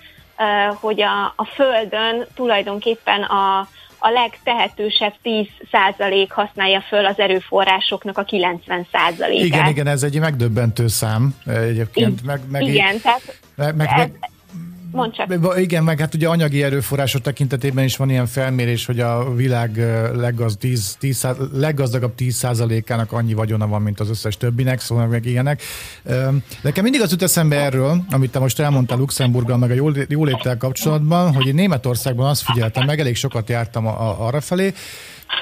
hogy 0.80 1.02
a, 1.02 1.34
a 1.36 1.46
Földön 1.46 2.26
tulajdonképpen 2.36 3.24
a, 3.24 3.68
a 4.00 4.10
legtehetősebb 4.10 5.14
10% 5.24 6.28
használja 6.30 6.82
föl 6.82 7.06
az 7.06 7.20
erőforrásoknak 7.20 8.18
a 8.18 8.26
90%-át. 8.26 9.30
Igen, 9.30 9.68
igen, 9.68 9.88
ez 9.88 10.04
egy 10.04 10.20
megdöbbentő 10.20 10.88
szám 10.88 11.36
egyébként. 11.46 12.24
Meg, 12.24 12.42
meg 12.52 12.62
igen, 12.62 13.02
tehát 13.02 13.40
meg, 13.56 13.76
meg, 13.76 13.88
meg, 13.98 14.30
Mondd 14.98 15.12
csak. 15.12 15.60
Igen, 15.60 15.84
meg 15.84 16.00
hát 16.00 16.14
ugye 16.14 16.28
anyagi 16.28 16.64
erőforrások 16.64 17.22
tekintetében 17.22 17.84
is 17.84 17.98
van 17.98 18.10
ilyen 18.10 18.26
felmérés, 18.26 18.86
hogy 18.86 19.00
a 19.00 19.34
világ 19.34 19.78
leggaz 20.16 20.56
10, 20.60 20.96
10, 21.00 21.28
leggazdagabb 21.54 22.14
10%-ának 22.18 23.12
annyi 23.12 23.34
vagyona 23.34 23.68
van, 23.68 23.82
mint 23.82 24.00
az 24.00 24.10
összes 24.10 24.38
többinek, 24.38 24.80
szóval 24.80 25.08
meg 25.08 25.26
ilyenek. 25.26 25.62
Nekem 26.62 26.84
mindig 26.84 27.02
az 27.02 27.12
jut 27.12 27.22
eszembe 27.22 27.56
erről, 27.56 28.04
amit 28.10 28.32
te 28.32 28.40
most 28.40 28.60
elmondtál 28.60 28.98
Luxemburggal, 28.98 29.58
meg 29.58 29.72
a 29.72 30.06
jóléttel 30.08 30.58
kapcsolatban, 30.58 31.34
hogy 31.34 31.48
én 31.48 31.56
Németországban 31.56 32.30
azt 32.30 32.44
figyeltem, 32.44 32.86
meg 32.86 33.00
elég 33.00 33.16
sokat 33.16 33.50
jártam 33.50 33.88
a, 33.88 34.10
a, 34.10 34.28
arra 34.28 34.42
felé, 34.42 34.74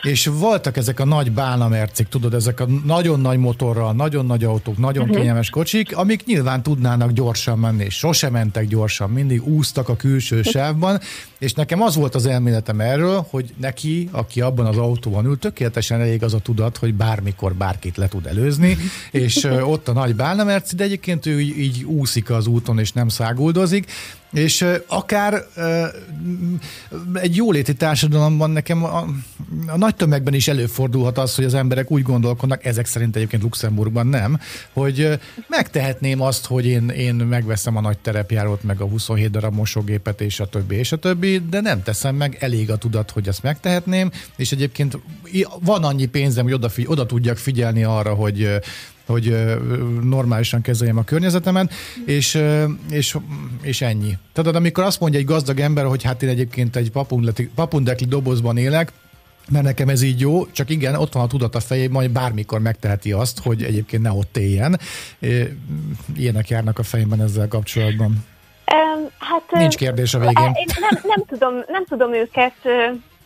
és 0.02 0.26
voltak 0.26 0.78
ezek 0.78 1.00
a 1.00 1.06
nagy 1.06 1.32
bálnamercik, 1.32 2.08
tudod, 2.08 2.34
ezek 2.34 2.60
a 2.60 2.66
nagyon 2.86 3.20
nagy 3.20 3.38
motorral, 3.38 3.94
nagyon 3.94 4.26
nagy 4.26 4.44
autók, 4.44 4.78
nagyon 4.78 5.04
uh-huh. 5.04 5.18
kényelmes 5.18 5.50
kocsik, 5.50 5.98
amik 5.98 6.26
nyilván 6.26 6.64
tudnának 6.64 7.12
gyorsan 7.12 7.60
menni, 7.60 7.84
és 7.84 7.98
sose 7.98 8.30
mentek 8.30 8.68
gyorsan, 8.68 9.10
mindig 9.10 9.48
úsztak 9.48 9.90
a 9.90 9.96
külső 9.96 10.42
sávban, 10.54 11.00
és 11.40 11.54
nekem 11.54 11.82
az 11.82 11.96
volt 11.96 12.16
az 12.16 12.26
elméletem 12.26 12.80
erről, 12.80 13.26
hogy 13.30 13.54
neki, 13.58 14.10
aki 14.12 14.42
abban 14.42 14.66
az 14.66 14.78
autóban 14.78 15.26
ül, 15.26 15.40
tökéletesen 15.40 16.02
elég 16.02 16.24
az 16.24 16.34
a 16.34 16.40
tudat, 16.40 16.78
hogy 16.78 16.94
bármikor 16.94 17.54
bárkit 17.54 17.98
le 17.98 18.08
tud 18.08 18.26
előzni, 18.26 18.78
és 19.12 19.44
ott 19.44 19.88
a 19.88 19.94
nagy 19.94 20.16
bálnamerci, 20.16 20.76
de 20.76 20.84
egyébként 20.84 21.26
ő 21.26 21.42
így, 21.42 21.58
így 21.58 21.84
úszik 21.84 22.30
az 22.30 22.48
úton, 22.48 22.80
és 22.80 22.92
nem 22.92 23.08
száguldozik, 23.08 23.92
és 24.36 24.66
akár 24.88 25.46
egy 27.14 27.36
jóléti 27.36 27.74
társadalomban 27.74 28.50
nekem 28.50 28.84
a, 28.84 29.06
a 29.68 29.78
nagy 29.78 29.96
tömegben 29.96 30.34
is 30.34 30.48
előfordulhat 30.48 31.18
az, 31.18 31.36
hogy 31.36 31.46
az 31.46 31.54
emberek 31.54 31.92
úgy 31.92 32.02
gondolkodnak, 32.02 32.66
ezek 32.66 32.86
szerint 32.86 33.16
egyébként 33.16 33.44
Luxemburgban 33.44 34.08
nem, 34.08 34.40
hogy 34.74 35.20
megtehetném 35.48 36.22
azt, 36.22 36.46
hogy 36.46 36.66
én, 36.66 36.90
én 36.90 37.16
megveszem 37.16 37.76
a 37.76 37.82
nagy 37.82 37.98
terepjárót, 37.98 38.64
meg 38.64 38.82
a 38.82 38.86
27 38.86 39.32
darab 39.32 39.54
mosógépet, 39.54 40.22
és 40.22 40.40
a 40.40 40.46
többi, 40.46 40.76
és 40.76 40.92
a 40.92 40.98
többi, 40.98 41.42
de 41.50 41.62
nem 41.62 41.84
teszem 41.84 42.16
meg, 42.16 42.38
elég 42.40 42.72
a 42.72 42.78
tudat, 42.78 43.12
hogy 43.12 43.28
ezt 43.28 43.44
megtehetném, 43.44 44.12
és 44.36 44.52
egyébként 44.52 44.98
van 45.60 45.84
annyi 45.84 46.06
pénzem, 46.06 46.44
hogy 46.44 46.54
oda, 46.54 46.70
oda 46.86 47.06
tudjak 47.06 47.38
figyelni 47.38 47.84
arra, 47.84 48.14
hogy 48.14 48.60
hogy 49.06 49.36
normálisan 50.04 50.62
kezeljem 50.62 50.98
a 50.98 51.04
környezetemet, 51.04 51.74
és, 52.06 52.42
és, 52.90 53.18
és 53.62 53.82
ennyi. 53.82 54.18
Tehát 54.34 54.56
amikor 54.56 54.84
azt 54.84 55.00
mondja 55.00 55.20
egy 55.20 55.26
gazdag 55.26 55.60
ember, 55.60 55.86
hogy 55.86 56.04
hát 56.04 56.24
én 56.24 56.30
egyébként 56.30 56.76
egy 56.76 56.92
papundekli 57.56 58.06
dobozban 58.06 58.58
élek, 58.58 58.92
mert 59.52 59.66
nekem 59.66 59.90
ez 59.90 60.02
így 60.02 60.20
jó, 60.20 60.46
csak 60.46 60.70
igen, 60.70 60.96
ott 60.96 61.14
van 61.14 61.24
a 61.24 61.28
tudat 61.28 61.56
a 61.56 61.60
fejében, 61.60 62.02
hogy 62.02 62.12
bármikor 62.12 62.60
megteheti 62.60 63.12
azt, 63.12 63.40
hogy 63.40 63.64
egyébként 63.64 64.04
ne 64.04 64.12
ott 64.12 64.38
éljen. 64.38 64.80
Ilyenek 66.16 66.50
járnak 66.50 66.80
a 66.80 66.84
fejemben 66.84 67.22
ezzel 67.22 67.48
kapcsolatban. 67.48 68.08
Um, 68.08 69.10
hát, 69.20 69.52
Nincs 69.52 69.76
kérdés 69.76 70.14
a 70.14 70.20
végén. 70.20 70.52
Én 70.54 70.66
nem, 70.80 71.02
nem, 71.04 71.26
tudom, 71.28 71.54
nem 71.68 71.86
tudom 71.86 72.14
őket 72.14 72.54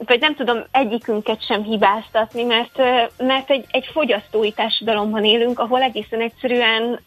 vagy 0.06 0.20
nem 0.20 0.36
tudom 0.36 0.64
egyikünket 0.72 1.46
sem 1.46 1.64
hibáztatni, 1.64 2.44
mert, 2.44 2.78
mert 3.18 3.50
egy, 3.50 3.66
egy 3.72 3.90
fogyasztói 3.94 4.52
társadalomban 4.52 5.26
élünk, 5.26 5.60
ahol 5.60 5.82
egészen 5.82 6.22
egyszerűen 6.22 7.00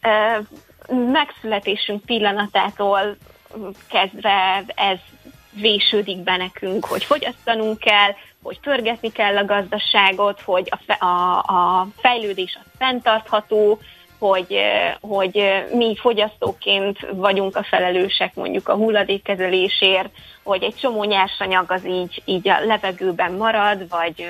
megszületésünk 1.11 2.05
pillanatától 2.05 3.15
kezdve 3.87 4.63
ez 4.75 4.97
vésődik 5.51 6.17
be 6.17 6.37
nekünk, 6.37 6.85
hogy 6.85 7.03
fogyasztanunk 7.03 7.79
kell, 7.79 8.11
hogy 8.43 8.59
pörgetni 8.59 9.11
kell 9.11 9.37
a 9.37 9.45
gazdaságot, 9.45 10.41
hogy 10.41 10.67
a, 10.71 10.77
fe, 10.85 10.93
a, 10.93 11.37
a 11.37 11.87
fejlődés 11.97 12.57
az 12.59 12.71
fenntartható, 12.77 13.79
hogy, 14.27 14.57
hogy 15.01 15.63
mi 15.73 15.95
fogyasztóként 15.99 16.97
vagyunk 17.11 17.55
a 17.55 17.63
felelősek 17.63 18.35
mondjuk 18.35 18.69
a 18.69 18.75
hulladékkezelésért, 18.75 20.09
hogy 20.43 20.63
egy 20.63 20.75
csomó 20.75 21.03
nyersanyag 21.03 21.71
az 21.71 21.85
így, 21.87 22.21
így 22.25 22.49
a 22.49 22.65
levegőben 22.65 23.31
marad, 23.31 23.89
vagy 23.89 24.29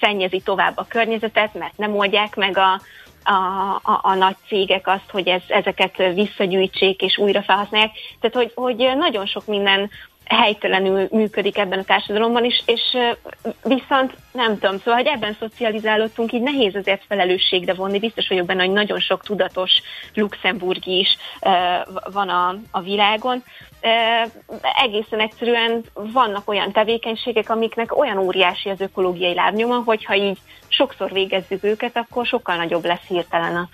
szennyezi 0.00 0.40
tovább 0.40 0.72
a 0.76 0.86
környezetet, 0.88 1.54
mert 1.54 1.76
nem 1.76 1.96
oldják 1.96 2.36
meg 2.36 2.58
a, 2.58 2.80
a, 3.24 3.34
a, 3.82 4.00
a 4.02 4.14
nagy 4.14 4.36
cégek 4.46 4.86
azt, 4.86 5.10
hogy 5.10 5.28
ez, 5.28 5.42
ezeket 5.48 5.96
visszagyűjtsék 6.14 7.02
és 7.02 7.18
újra 7.18 7.42
felhasználják. 7.42 7.90
Tehát, 8.20 8.36
hogy, 8.36 8.52
hogy 8.54 8.96
nagyon 8.96 9.26
sok 9.26 9.46
minden 9.46 9.90
helytelenül 10.24 11.08
működik 11.10 11.58
ebben 11.58 11.78
a 11.78 11.84
társadalomban 11.84 12.44
is, 12.44 12.62
és 12.66 12.80
viszont 13.62 14.12
nem 14.32 14.58
tudom, 14.58 14.78
szóval, 14.78 14.94
hogy 14.94 15.06
ebben 15.06 15.36
szocializálódtunk, 15.38 16.32
így 16.32 16.42
nehéz 16.42 16.74
azért 16.74 17.04
felelősségre 17.08 17.74
vonni. 17.74 17.98
Biztos 17.98 18.28
vagyok 18.28 18.46
benne, 18.46 18.64
hogy 18.64 18.72
nagyon 18.72 19.00
sok 19.00 19.22
tudatos 19.22 19.72
luxemburgi 20.14 20.98
is 20.98 21.16
van 22.12 22.28
a, 22.28 22.56
a 22.70 22.80
világon. 22.80 23.42
Egészen 24.82 25.20
egyszerűen 25.20 25.84
vannak 25.94 26.48
olyan 26.48 26.72
tevékenységek, 26.72 27.50
amiknek 27.50 27.96
olyan 27.96 28.18
óriási 28.18 28.68
az 28.68 28.80
ökológiai 28.80 29.34
lábnyoma, 29.34 29.82
hogyha 29.84 30.14
így 30.14 30.38
sokszor 30.68 31.12
végezzük 31.12 31.64
őket, 31.64 31.96
akkor 31.96 32.26
sokkal 32.26 32.56
nagyobb 32.56 32.84
lesz 32.84 33.06
hirtelen 33.08 33.56
a, 33.56 33.68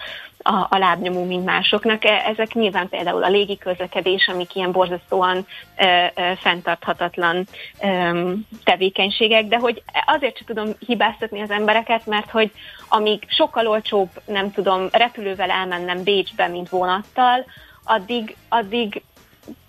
a, 0.50 0.66
a 0.70 0.78
lábnyomó, 0.78 1.24
mint 1.24 1.44
másoknak. 1.44 2.04
E, 2.04 2.22
ezek 2.26 2.54
nyilván 2.54 2.88
például 2.88 3.24
a 3.24 3.28
légi 3.28 3.58
közlekedés, 3.58 4.28
amik 4.28 4.54
ilyen 4.54 4.72
borzasztóan 4.72 5.46
ö, 5.76 6.04
ö, 6.14 6.32
fenntarthatatlan 6.36 7.46
ö, 7.82 8.32
tevékenységek, 8.64 9.46
de 9.46 9.58
hogy 9.58 9.82
azért 10.06 10.36
sem 10.36 10.46
tudom 10.46 10.72
hibáztatni 10.86 11.40
az 11.40 11.50
embereket, 11.50 12.06
mert 12.06 12.30
hogy 12.30 12.50
amíg 12.88 13.22
sokkal 13.28 13.66
olcsóbb, 13.66 14.08
nem 14.26 14.52
tudom, 14.52 14.88
repülővel 14.92 15.50
elmennem 15.50 16.02
Bécsbe, 16.02 16.48
mint 16.48 16.68
vonattal, 16.68 17.44
addig, 17.84 18.36
addig 18.48 19.02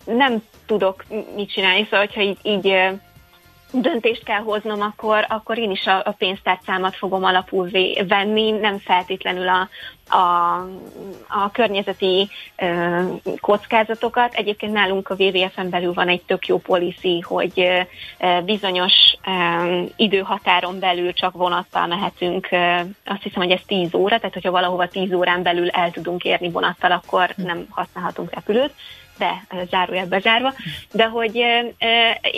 nem 0.05 0.43
tudok 0.65 1.03
mit 1.35 1.51
csinálni, 1.51 1.83
szóval 1.83 1.99
hogyha 1.99 2.21
így, 2.21 2.37
így 2.43 2.77
döntést 3.71 4.23
kell 4.23 4.39
hoznom, 4.39 4.81
akkor, 4.81 5.25
akkor 5.29 5.57
én 5.57 5.71
is 5.71 5.85
a, 5.85 6.01
a 6.05 6.15
pénztárcámat 6.17 6.95
fogom 6.95 7.23
alapul 7.23 7.69
venni, 8.07 8.51
nem 8.51 8.77
feltétlenül 8.77 9.47
a, 9.47 9.69
a, 10.15 10.55
a 11.27 11.51
környezeti 11.51 12.29
ö, 12.57 13.01
kockázatokat. 13.39 14.33
Egyébként 14.33 14.73
nálunk 14.73 15.09
a 15.09 15.15
WWF-en 15.17 15.69
belül 15.69 15.93
van 15.93 16.07
egy 16.07 16.21
tök 16.21 16.47
jó 16.47 16.57
policy, 16.57 17.19
hogy 17.19 17.85
ö, 18.19 18.41
bizonyos 18.45 18.93
ö, 19.25 19.81
időhatáron 19.95 20.79
belül 20.79 21.13
csak 21.13 21.33
vonattal 21.33 21.87
mehetünk. 21.87 22.47
Ö, 22.51 22.79
azt 23.05 23.23
hiszem, 23.23 23.41
hogy 23.41 23.51
ez 23.51 23.61
10 23.65 23.93
óra, 23.93 24.17
tehát 24.17 24.33
hogyha 24.33 24.51
valahova 24.51 24.87
10 24.87 25.13
órán 25.13 25.43
belül 25.43 25.69
el 25.69 25.91
tudunk 25.91 26.23
érni 26.23 26.49
vonattal, 26.49 26.91
akkor 26.91 27.33
nem 27.35 27.65
használhatunk 27.69 28.33
repülőt 28.33 28.73
be, 29.17 29.43
zárójelbe 29.69 30.19
zárva, 30.19 30.53
de 30.91 31.05
hogy 31.05 31.43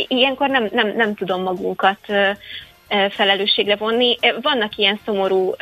ilyenkor 0.08 0.50
nem, 0.50 0.70
nem, 0.72 0.96
nem 0.96 1.16
tudom 1.16 1.42
magunkat 1.42 2.00
felelősségre 3.10 3.76
vonni. 3.76 4.18
Vannak 4.42 4.76
ilyen 4.76 5.00
szomorú 5.06 5.54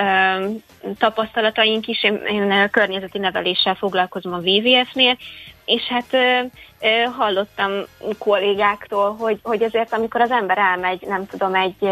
tapasztalataink 0.97 1.87
is, 1.87 2.03
én, 2.03 2.15
én 2.15 2.69
környezeti 2.69 3.17
neveléssel 3.17 3.75
foglalkozom 3.75 4.33
a 4.33 4.39
WWF-nél, 4.43 5.17
és 5.65 5.81
hát 5.81 6.17
hallottam 7.17 7.71
kollégáktól, 8.17 9.15
hogy, 9.15 9.39
hogy 9.43 9.63
azért 9.63 9.93
amikor 9.93 10.21
az 10.21 10.31
ember 10.31 10.57
elmegy, 10.57 11.01
nem 11.07 11.25
tudom, 11.27 11.55
egy 11.55 11.89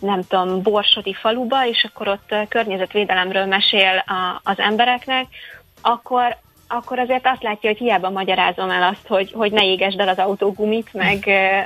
nem 0.00 0.22
tudom, 0.28 0.62
borsodi 0.62 1.14
faluba, 1.14 1.66
és 1.66 1.84
akkor 1.84 2.08
ott 2.08 2.34
környezetvédelemről 2.48 3.44
mesél 3.44 4.04
a, 4.06 4.40
az 4.42 4.58
embereknek, 4.58 5.26
akkor 5.80 6.36
akkor 6.68 6.98
azért 6.98 7.26
azt 7.26 7.42
látja, 7.42 7.70
hogy 7.70 7.78
hiába 7.78 8.10
magyarázom 8.10 8.70
el 8.70 8.82
azt, 8.82 9.06
hogy, 9.06 9.32
hogy 9.32 9.52
ne 9.52 9.64
égesd 9.64 10.00
el 10.00 10.08
az 10.08 10.18
autógumit, 10.18 10.92
meg 10.92 11.24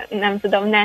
nem 0.09 0.41
tudom, 0.41 0.69
ne 0.69 0.85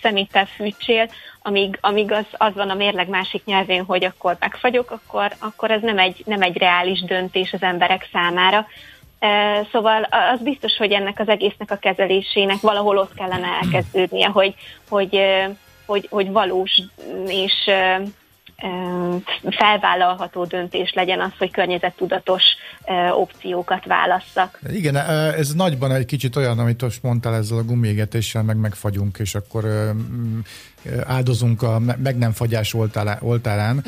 szeméttel 0.00 0.46
fűtsél, 0.46 1.08
amíg, 1.42 1.78
amíg 1.80 2.12
az, 2.12 2.26
az 2.32 2.54
van 2.54 2.70
a 2.70 2.74
mérleg 2.74 3.08
másik 3.08 3.44
nyelvén, 3.44 3.84
hogy 3.84 4.04
akkor 4.04 4.36
megfagyok, 4.40 4.90
akkor, 4.90 5.32
akkor 5.38 5.70
ez 5.70 5.82
nem 5.82 5.98
egy, 5.98 6.22
nem 6.26 6.42
egy 6.42 6.56
reális 6.56 7.00
döntés 7.00 7.52
az 7.52 7.62
emberek 7.62 8.08
számára. 8.12 8.66
Szóval 9.72 10.02
az 10.02 10.40
biztos, 10.40 10.76
hogy 10.76 10.92
ennek 10.92 11.20
az 11.20 11.28
egésznek 11.28 11.70
a 11.70 11.76
kezelésének 11.76 12.60
valahol 12.60 12.98
ott 12.98 13.14
kellene 13.14 13.48
elkezdődnie, 13.62 14.28
hogy, 14.28 14.54
hogy, 14.88 15.20
hogy, 15.86 16.06
hogy 16.10 16.30
valós 16.30 16.80
és 17.26 17.70
felvállalható 19.50 20.44
döntés 20.44 20.92
legyen 20.92 21.20
az, 21.20 21.30
hogy 21.38 21.50
környezettudatos 21.50 22.42
opciókat 23.12 23.84
válasszak. 23.84 24.60
Igen, 24.70 24.96
ez 25.36 25.54
nagyban 25.54 25.92
egy 25.92 26.04
kicsit 26.04 26.36
olyan, 26.36 26.58
amit 26.58 26.82
most 26.82 27.02
mondtál 27.02 27.34
ezzel 27.34 27.58
a 27.58 27.64
gumiégetéssel, 27.64 28.42
meg 28.42 28.56
megfagyunk, 28.56 29.18
és 29.18 29.34
akkor 29.34 29.64
áldozunk 31.04 31.62
a 31.62 31.82
meg 32.02 32.18
nem 32.18 32.32
fagyás 32.32 32.74
oltárán, 33.20 33.84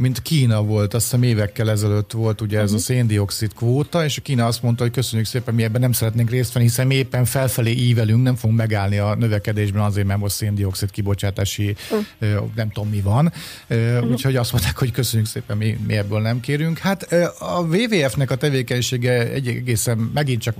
mint 0.00 0.22
Kína 0.22 0.62
volt, 0.62 0.94
azt 0.94 1.04
hiszem 1.04 1.22
évekkel 1.22 1.70
ezelőtt 1.70 2.12
volt 2.12 2.40
ugye 2.40 2.58
ez 2.58 2.70
a 2.70 2.74
mhm. 2.74 2.82
széndiokszid 2.82 3.54
kvóta, 3.54 4.04
és 4.04 4.18
a 4.18 4.22
Kína 4.22 4.46
azt 4.46 4.62
mondta, 4.62 4.82
hogy 4.82 4.92
köszönjük 4.92 5.28
szépen, 5.28 5.54
mi 5.54 5.62
ebben 5.62 5.80
nem 5.80 5.92
szeretnénk 5.92 6.30
részt 6.30 6.52
venni, 6.52 6.66
hiszen 6.66 6.86
mi 6.86 6.94
éppen 6.94 7.24
felfelé 7.24 7.70
ívelünk, 7.70 8.22
nem 8.22 8.34
fogunk 8.34 8.58
megállni 8.58 8.98
a 8.98 9.14
növekedésben 9.14 9.82
azért, 9.82 10.06
mert 10.06 10.20
most 10.20 10.34
széndiokszid 10.34 10.90
kibocsátási 10.90 11.76
mhm. 12.18 12.28
nem 12.54 12.70
tudom 12.70 12.88
mi 12.88 13.00
van. 13.00 13.32
Mhm. 13.68 14.10
Úgyhogy 14.10 14.36
azt 14.36 14.52
mondták, 14.52 14.78
hogy 14.78 14.90
köszönjük 14.90 15.28
szépen, 15.28 15.56
mi, 15.56 15.78
mi 15.86 15.96
ebből 15.96 16.20
nem 16.20 16.40
kérünk. 16.40 16.78
Hát 16.78 17.02
a 17.38 17.60
WWF-nek 17.60 18.30
a 18.30 18.36
tevékenysége 18.36 19.30
egy 19.32 19.48
egészen 19.48 20.10
megint 20.14 20.42
csak 20.42 20.56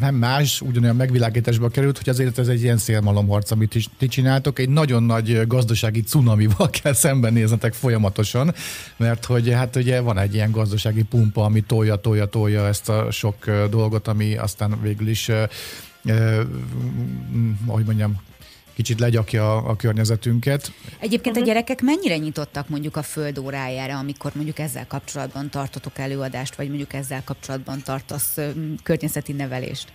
nem 0.00 0.14
más, 0.14 0.60
ugyanolyan 0.60 0.96
megvilágításba 0.96 1.68
került, 1.68 1.98
hogy 1.98 2.08
azért 2.08 2.38
ez 2.38 2.48
egy 2.48 2.62
ilyen 2.62 2.78
szélmalom 2.78 3.23
harc, 3.28 3.50
amit 3.50 3.74
is 3.74 3.88
ti 3.98 4.06
csináltok, 4.06 4.58
egy 4.58 4.68
nagyon 4.68 5.02
nagy 5.02 5.46
gazdasági 5.46 6.02
cunamival 6.02 6.70
kell 6.82 6.92
szembenéznetek 6.92 7.72
folyamatosan, 7.72 8.54
mert 8.96 9.24
hogy 9.24 9.52
hát 9.52 9.76
ugye 9.76 10.00
van 10.00 10.18
egy 10.18 10.34
ilyen 10.34 10.50
gazdasági 10.50 11.02
pumpa, 11.02 11.44
ami 11.44 11.60
tolja, 11.60 11.96
tolja, 11.96 12.26
tolja 12.26 12.66
ezt 12.66 12.88
a 12.88 13.10
sok 13.10 13.50
dolgot, 13.70 14.08
ami 14.08 14.36
aztán 14.36 14.80
végül 14.82 15.08
is 15.08 15.30
ahogy 17.66 17.84
mondjam, 17.84 18.20
kicsit 18.74 19.00
legyakja 19.00 19.56
a, 19.56 19.70
a 19.70 19.76
környezetünket. 19.76 20.72
Egyébként 20.98 21.36
a 21.36 21.40
gyerekek 21.40 21.82
mennyire 21.82 22.16
nyitottak 22.16 22.68
mondjuk 22.68 22.96
a 22.96 23.02
föld 23.02 23.38
órájára, 23.38 23.98
amikor 23.98 24.32
mondjuk 24.34 24.58
ezzel 24.58 24.86
kapcsolatban 24.86 25.50
tartotok 25.50 25.98
előadást, 25.98 26.54
vagy 26.54 26.68
mondjuk 26.68 26.92
ezzel 26.92 27.24
kapcsolatban 27.24 27.82
tartasz 27.82 28.38
környezeti 28.82 29.32
nevelést? 29.32 29.92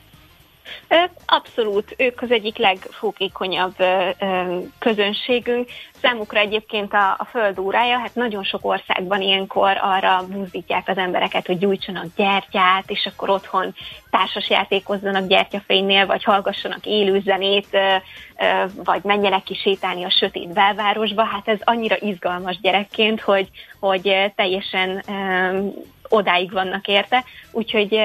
Abszolút, 1.26 1.94
ők 1.98 2.22
az 2.22 2.32
egyik 2.32 2.58
legfókékonyabb 2.58 3.76
közönségünk. 4.80 5.70
Számukra 6.02 6.40
egyébként 6.40 6.94
a, 6.94 7.16
a 7.18 7.28
föld 7.30 7.60
órája, 7.60 7.98
hát 7.98 8.16
nagyon 8.16 8.44
sok 8.44 8.66
országban 8.66 9.22
ilyenkor 9.22 9.78
arra 9.82 10.26
buzdítják 10.28 10.88
az 10.88 10.98
embereket, 10.98 11.46
hogy 11.46 11.58
gyújtsanak 11.58 12.06
gyertyát, 12.16 12.90
és 12.90 13.10
akkor 13.14 13.30
otthon 13.30 13.76
társas 14.10 14.50
játékozzanak 14.50 15.28
gyertyafénynél, 15.28 16.06
vagy 16.06 16.24
hallgassanak 16.24 16.86
élőzenét, 16.86 17.78
vagy 18.84 19.04
menjenek 19.04 19.44
ki 19.44 19.54
sétálni 19.54 20.04
a 20.04 20.10
sötét 20.10 20.54
belvárosba. 20.54 21.24
Hát 21.24 21.48
ez 21.48 21.60
annyira 21.64 21.96
izgalmas 22.00 22.60
gyerekként, 22.60 23.22
hogy, 23.22 23.50
hogy 23.80 24.32
teljesen 24.36 25.04
odáig 26.10 26.52
vannak 26.52 26.88
érte, 26.88 27.24
úgyhogy 27.52 28.00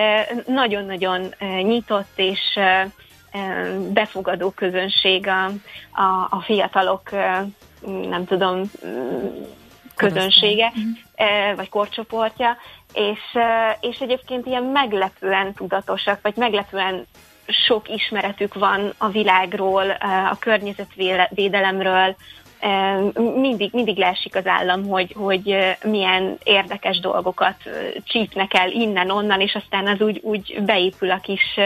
nagyon-nagyon 0.47 1.35
nyitott 1.63 2.13
és 2.17 2.59
befogadó 3.93 4.51
közönség 4.51 5.29
a, 5.29 5.45
a, 6.03 6.27
a 6.31 6.43
fiatalok, 6.45 7.11
nem 8.09 8.25
tudom, 8.27 8.71
közönsége, 9.95 10.73
mhm. 10.75 11.57
vagy 11.57 11.69
korcsoportja, 11.69 12.57
és, 12.93 13.21
és 13.81 13.99
egyébként 13.99 14.47
ilyen 14.47 14.63
meglepően 14.63 15.53
tudatosak, 15.53 16.19
vagy 16.23 16.37
meglepően 16.37 17.07
sok 17.47 17.89
ismeretük 17.89 18.55
van 18.55 18.93
a 18.99 19.09
világról, 19.09 19.91
a 20.31 20.37
környezetvédelemről, 20.39 22.17
mindig, 23.15 23.71
mindig 23.73 23.97
leesik 23.97 24.37
az 24.37 24.47
állam, 24.47 24.87
hogy, 24.87 25.15
hogy 25.19 25.77
milyen 25.85 26.39
érdekes 26.43 27.01
dolgokat 27.01 27.57
csípnek 28.05 28.55
el 28.55 28.71
innen-onnan, 28.71 29.41
és 29.41 29.55
aztán 29.55 29.87
az 29.87 30.01
úgy, 30.01 30.21
úgy 30.23 30.63
beépül 30.63 31.11
a 31.11 31.21
kis 31.21 31.59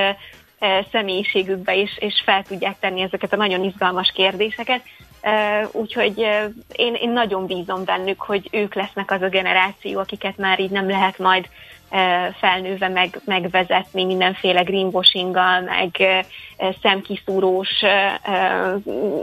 személyiségükbe, 0.93 1.77
és, 1.77 1.97
és 1.99 2.23
fel 2.25 2.43
tudják 2.43 2.79
tenni 2.81 3.01
ezeket 3.01 3.33
a 3.33 3.37
nagyon 3.37 3.65
izgalmas 3.65 4.13
kérdéseket. 4.15 4.83
Úgyhogy 5.73 6.19
én, 6.73 6.95
én 6.95 7.11
nagyon 7.11 7.47
bízom 7.47 7.85
bennük, 7.85 8.21
hogy 8.21 8.49
ők 8.53 8.75
lesznek 8.75 9.11
az 9.11 9.23
a 9.23 9.29
generáció, 9.29 9.99
akiket 9.99 10.37
már 10.37 10.61
így 10.61 10.71
nem 10.71 10.89
lehet 10.89 11.19
majd 11.19 11.49
felnőve 12.39 12.89
meg, 12.89 13.21
megvezetni 13.25 14.05
mindenféle 14.05 14.63
greenwashinggal, 14.63 15.61
meg 15.61 15.97
szemkiszúrós 16.83 17.71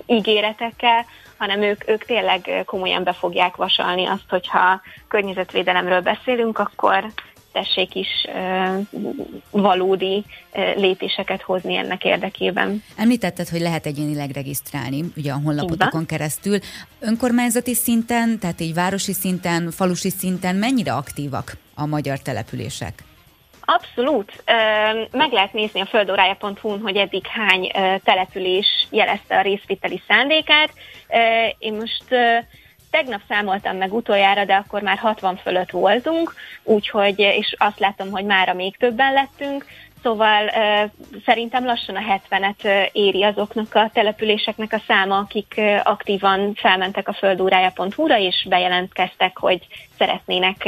ígéretekkel, 0.06 1.06
hanem 1.38 1.62
ők, 1.62 1.90
ők 1.90 2.06
tényleg 2.06 2.64
komolyan 2.66 3.04
be 3.04 3.14
fogják 3.14 3.56
vasalni 3.56 4.06
azt, 4.06 4.30
hogyha 4.30 4.82
környezetvédelemről 5.08 6.02
beszélünk, 6.02 6.60
akkor 6.60 7.06
tessék 7.52 7.96
is 7.96 8.08
valódi 9.52 10.26
lépéseket 10.76 11.42
hozni 11.42 11.76
ennek 11.76 12.04
érdekében. 12.04 12.84
Említetted, 12.98 13.50
hogy 13.50 13.60
lehet 13.60 13.86
egyénileg 13.86 14.30
regisztrálni, 14.30 15.04
ugye 15.16 15.32
a 15.32 15.40
honlapotokon 15.44 16.06
keresztül. 16.06 16.60
Önkormányzati 17.00 17.74
szinten, 17.74 18.40
tehát 18.40 18.62
így 18.62 18.74
városi 18.74 19.14
szinten, 19.14 19.72
falusi 19.72 20.10
szinten 20.10 20.56
mennyire 20.56 20.94
aktívak 20.94 21.58
a 21.76 21.86
magyar 21.86 22.20
települések? 22.20 23.04
Abszolút. 23.66 24.44
Meg 25.12 25.32
lehet 25.32 25.54
nézni 25.54 25.82
a 25.82 25.86
földórája.hu-n, 25.86 26.82
hogy 26.82 26.96
eddig 26.96 27.28
hány 27.28 27.72
település 28.04 28.88
jelezte 28.90 29.38
a 29.38 29.42
részviteli 29.42 30.02
szándékát. 30.08 30.74
Én 31.58 31.74
most 31.74 32.04
tegnap 32.92 33.22
számoltam 33.28 33.78
meg 33.78 33.94
utoljára, 33.94 34.46
de 34.46 34.56
akkor 34.56 34.82
már 34.82 34.98
60 34.98 35.38
fölött 35.38 35.70
voltunk, 35.70 36.34
úgyhogy, 36.64 37.20
és 37.20 37.56
azt 37.58 37.80
látom, 37.80 38.12
hogy 38.12 38.26
mára 38.26 38.54
még 38.54 38.78
többen 38.78 39.14
lettünk, 39.14 39.66
Szóval 40.06 40.50
szerintem 41.26 41.66
lassan 41.66 41.96
a 41.96 42.20
70-et 42.30 42.90
éri 42.92 43.24
azoknak 43.24 43.76
a 43.76 43.90
településeknek 43.94 44.74
a 44.74 44.82
száma, 44.88 45.18
akik 45.18 45.62
aktívan 45.84 46.54
felmentek 46.56 47.08
a 47.08 47.14
földórája.hu-ra, 47.14 48.18
és 48.18 48.46
bejelentkeztek, 48.50 49.38
hogy 49.38 49.68
szeretnének 49.98 50.68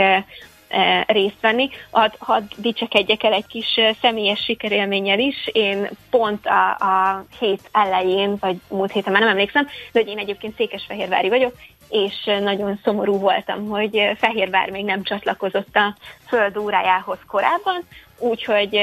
részt 1.08 1.42
venni. 1.42 1.70
Hadd 1.92 2.12
had 2.18 2.44
dicsekedjek 2.58 3.24
el 3.24 3.34
egy 3.34 3.48
kis 3.48 3.76
e, 3.76 3.96
személyes 4.02 4.44
sikerélménnyel 4.44 5.20
is. 5.20 5.50
Én 5.52 5.90
pont 6.10 6.46
a, 6.46 6.70
a 6.70 7.26
hét 7.40 7.70
elején, 7.72 8.38
vagy 8.40 8.56
múlt 8.70 8.92
héten 8.92 9.12
már 9.12 9.22
nem 9.22 9.32
emlékszem, 9.32 9.66
de 9.66 10.00
hogy 10.00 10.08
én 10.08 10.18
egyébként 10.18 10.56
Székesfehérvári 10.56 11.30
vagyok, 11.30 11.54
és 11.90 12.24
nagyon 12.24 12.80
szomorú 12.84 13.20
voltam, 13.20 13.68
hogy 13.68 14.02
Fehérvár 14.18 14.70
még 14.70 14.86
nem 14.86 15.04
csatlakozott 15.04 15.76
a 15.76 15.96
föld 16.28 16.58
órájához 16.58 17.20
korábban, 17.28 17.82
úgyhogy 18.18 18.80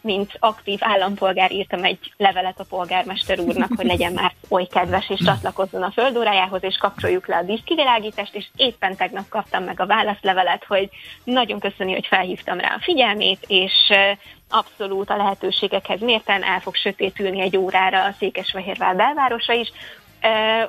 mint 0.00 0.36
aktív 0.38 0.78
állampolgár 0.82 1.52
írtam 1.52 1.84
egy 1.84 2.12
levelet 2.16 2.60
a 2.60 2.64
polgármester 2.68 3.38
úrnak, 3.38 3.70
hogy 3.76 3.86
legyen 3.86 4.12
már 4.12 4.32
oly 4.48 4.66
kedves, 4.66 5.10
és 5.10 5.20
csatlakozzon 5.24 5.82
a 5.82 5.90
földórájához, 5.90 6.62
és 6.64 6.76
kapcsoljuk 6.76 7.26
le 7.26 7.36
a 7.36 7.42
díszkivilágítást, 7.42 8.34
és 8.34 8.46
éppen 8.56 8.96
tegnap 8.96 9.28
kaptam 9.28 9.64
meg 9.64 9.80
a 9.80 9.86
válaszlevelet, 9.86 10.64
hogy 10.64 10.88
nagyon 11.24 11.58
köszöni, 11.58 11.92
hogy 11.92 12.06
felhívtam 12.06 12.58
rá 12.58 12.74
a 12.74 12.82
figyelmét, 12.82 13.44
és 13.46 13.72
abszolút 14.52 15.10
a 15.10 15.16
lehetőségekhez 15.16 16.00
mérten 16.00 16.42
el 16.42 16.60
fog 16.60 16.74
sötétülni 16.74 17.40
egy 17.40 17.56
órára 17.56 18.04
a 18.04 18.14
Székesfehérvár 18.18 18.96
belvárosa 18.96 19.52
is, 19.52 19.72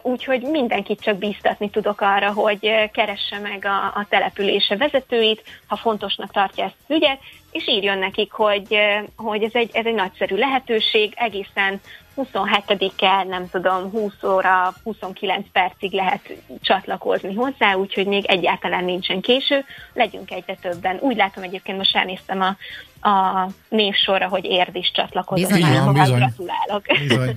úgyhogy 0.01 0.41
mindenkit 0.41 1.01
csak 1.01 1.17
bíztatni 1.17 1.69
tudok 1.69 2.01
arra, 2.01 2.31
hogy 2.31 2.89
keresse 2.91 3.39
meg 3.39 3.65
a, 3.65 3.85
a 3.85 4.05
települése 4.09 4.77
vezetőit, 4.77 5.43
ha 5.67 5.75
fontosnak 5.75 6.31
tartja 6.31 6.63
ezt 6.63 6.75
az 6.87 6.95
ügyet, 6.95 7.19
és 7.51 7.67
írjon 7.67 7.97
nekik, 7.97 8.31
hogy, 8.31 8.77
hogy 9.15 9.43
ez, 9.43 9.53
egy, 9.53 9.69
ez 9.73 9.85
egy 9.85 9.93
nagyszerű 9.93 10.35
lehetőség, 10.35 11.13
egészen 11.15 11.81
27-e, 12.17 13.23
nem 13.23 13.49
tudom, 13.49 13.91
20 13.91 14.23
óra, 14.23 14.73
29 14.83 15.45
percig 15.51 15.91
lehet 15.91 16.33
csatlakozni 16.61 17.33
hozzá, 17.33 17.73
úgyhogy 17.73 18.05
még 18.05 18.25
egyáltalán 18.25 18.83
nincsen 18.83 19.21
késő, 19.21 19.65
legyünk 19.93 20.31
egyre 20.31 20.55
többen. 20.55 20.97
Úgy 20.99 21.15
látom 21.15 21.43
egyébként, 21.43 21.77
most 21.77 21.95
elnéztem 21.95 22.41
a, 22.41 22.55
a 23.03 23.49
névsorra, 23.69 24.27
hogy 24.27 24.45
Érd 24.45 24.75
is 24.75 24.91
csatlakozott. 24.93 25.47
Bizony, 25.47 25.69
bizony, 25.71 25.93
bizony. 25.93 26.17
Gratulálok. 26.17 26.85
Bizony. 27.07 27.35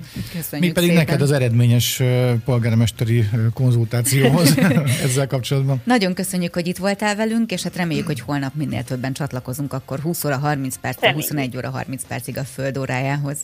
Mi 0.59 0.71
pedig 0.71 0.89
szépen. 0.89 0.95
neked 0.95 1.21
az 1.21 1.31
eredményes 1.31 2.01
polgármesteri 2.45 3.29
konzultációhoz 3.53 4.57
ezzel 5.05 5.27
kapcsolatban. 5.27 5.81
Nagyon 5.83 6.13
köszönjük, 6.13 6.53
hogy 6.53 6.67
itt 6.67 6.77
voltál 6.77 7.15
velünk, 7.15 7.51
és 7.51 7.63
hát 7.63 7.75
reméljük, 7.75 8.05
hogy 8.05 8.19
holnap 8.19 8.53
minél 8.53 8.83
többen 8.83 9.13
csatlakozunk, 9.13 9.73
akkor 9.73 9.99
20 9.99 10.23
óra 10.23 10.37
30 10.37 10.77
perc, 10.81 11.05
21 11.05 11.57
óra 11.57 11.69
30 11.69 12.03
percig 12.07 12.37
a 12.37 12.43
föld 12.43 12.77
órájához. 12.77 13.37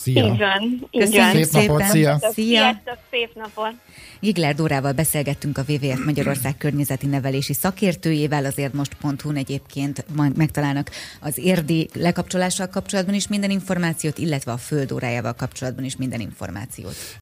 Szia! 0.00 0.24
Így 0.24 0.38
van, 0.38 0.88
így 0.90 1.00
Köszönjük 1.00 1.48
Szép 1.48 1.68
napot, 1.68 1.82
szia! 1.82 2.18
Szia! 2.32 2.82
szép 3.10 3.34
napot! 3.34 3.72
Gigler 4.20 4.54
Dórával 4.54 4.92
beszélgettünk 4.92 5.58
a 5.58 5.64
WWF 5.68 6.04
Magyarország 6.04 6.56
környezeti 6.56 7.06
nevelési 7.06 7.52
szakértőjével, 7.52 8.44
az 8.44 8.58
érdmost.hu-n 8.58 9.36
egyébként 9.36 10.04
megtalálnak 10.36 10.90
az 11.20 11.38
érdi 11.38 11.88
lekapcsolással 11.94 12.66
kapcsolatban 12.66 13.14
is 13.14 13.28
minden 13.28 13.50
információt, 13.50 14.18
illetve 14.18 14.52
a 14.52 14.56
föld 14.56 14.92
órájával 14.92 15.32
kapcsolatban 15.32 15.84
is 15.84 15.96
minden 15.96 16.20
információt. 16.20 16.94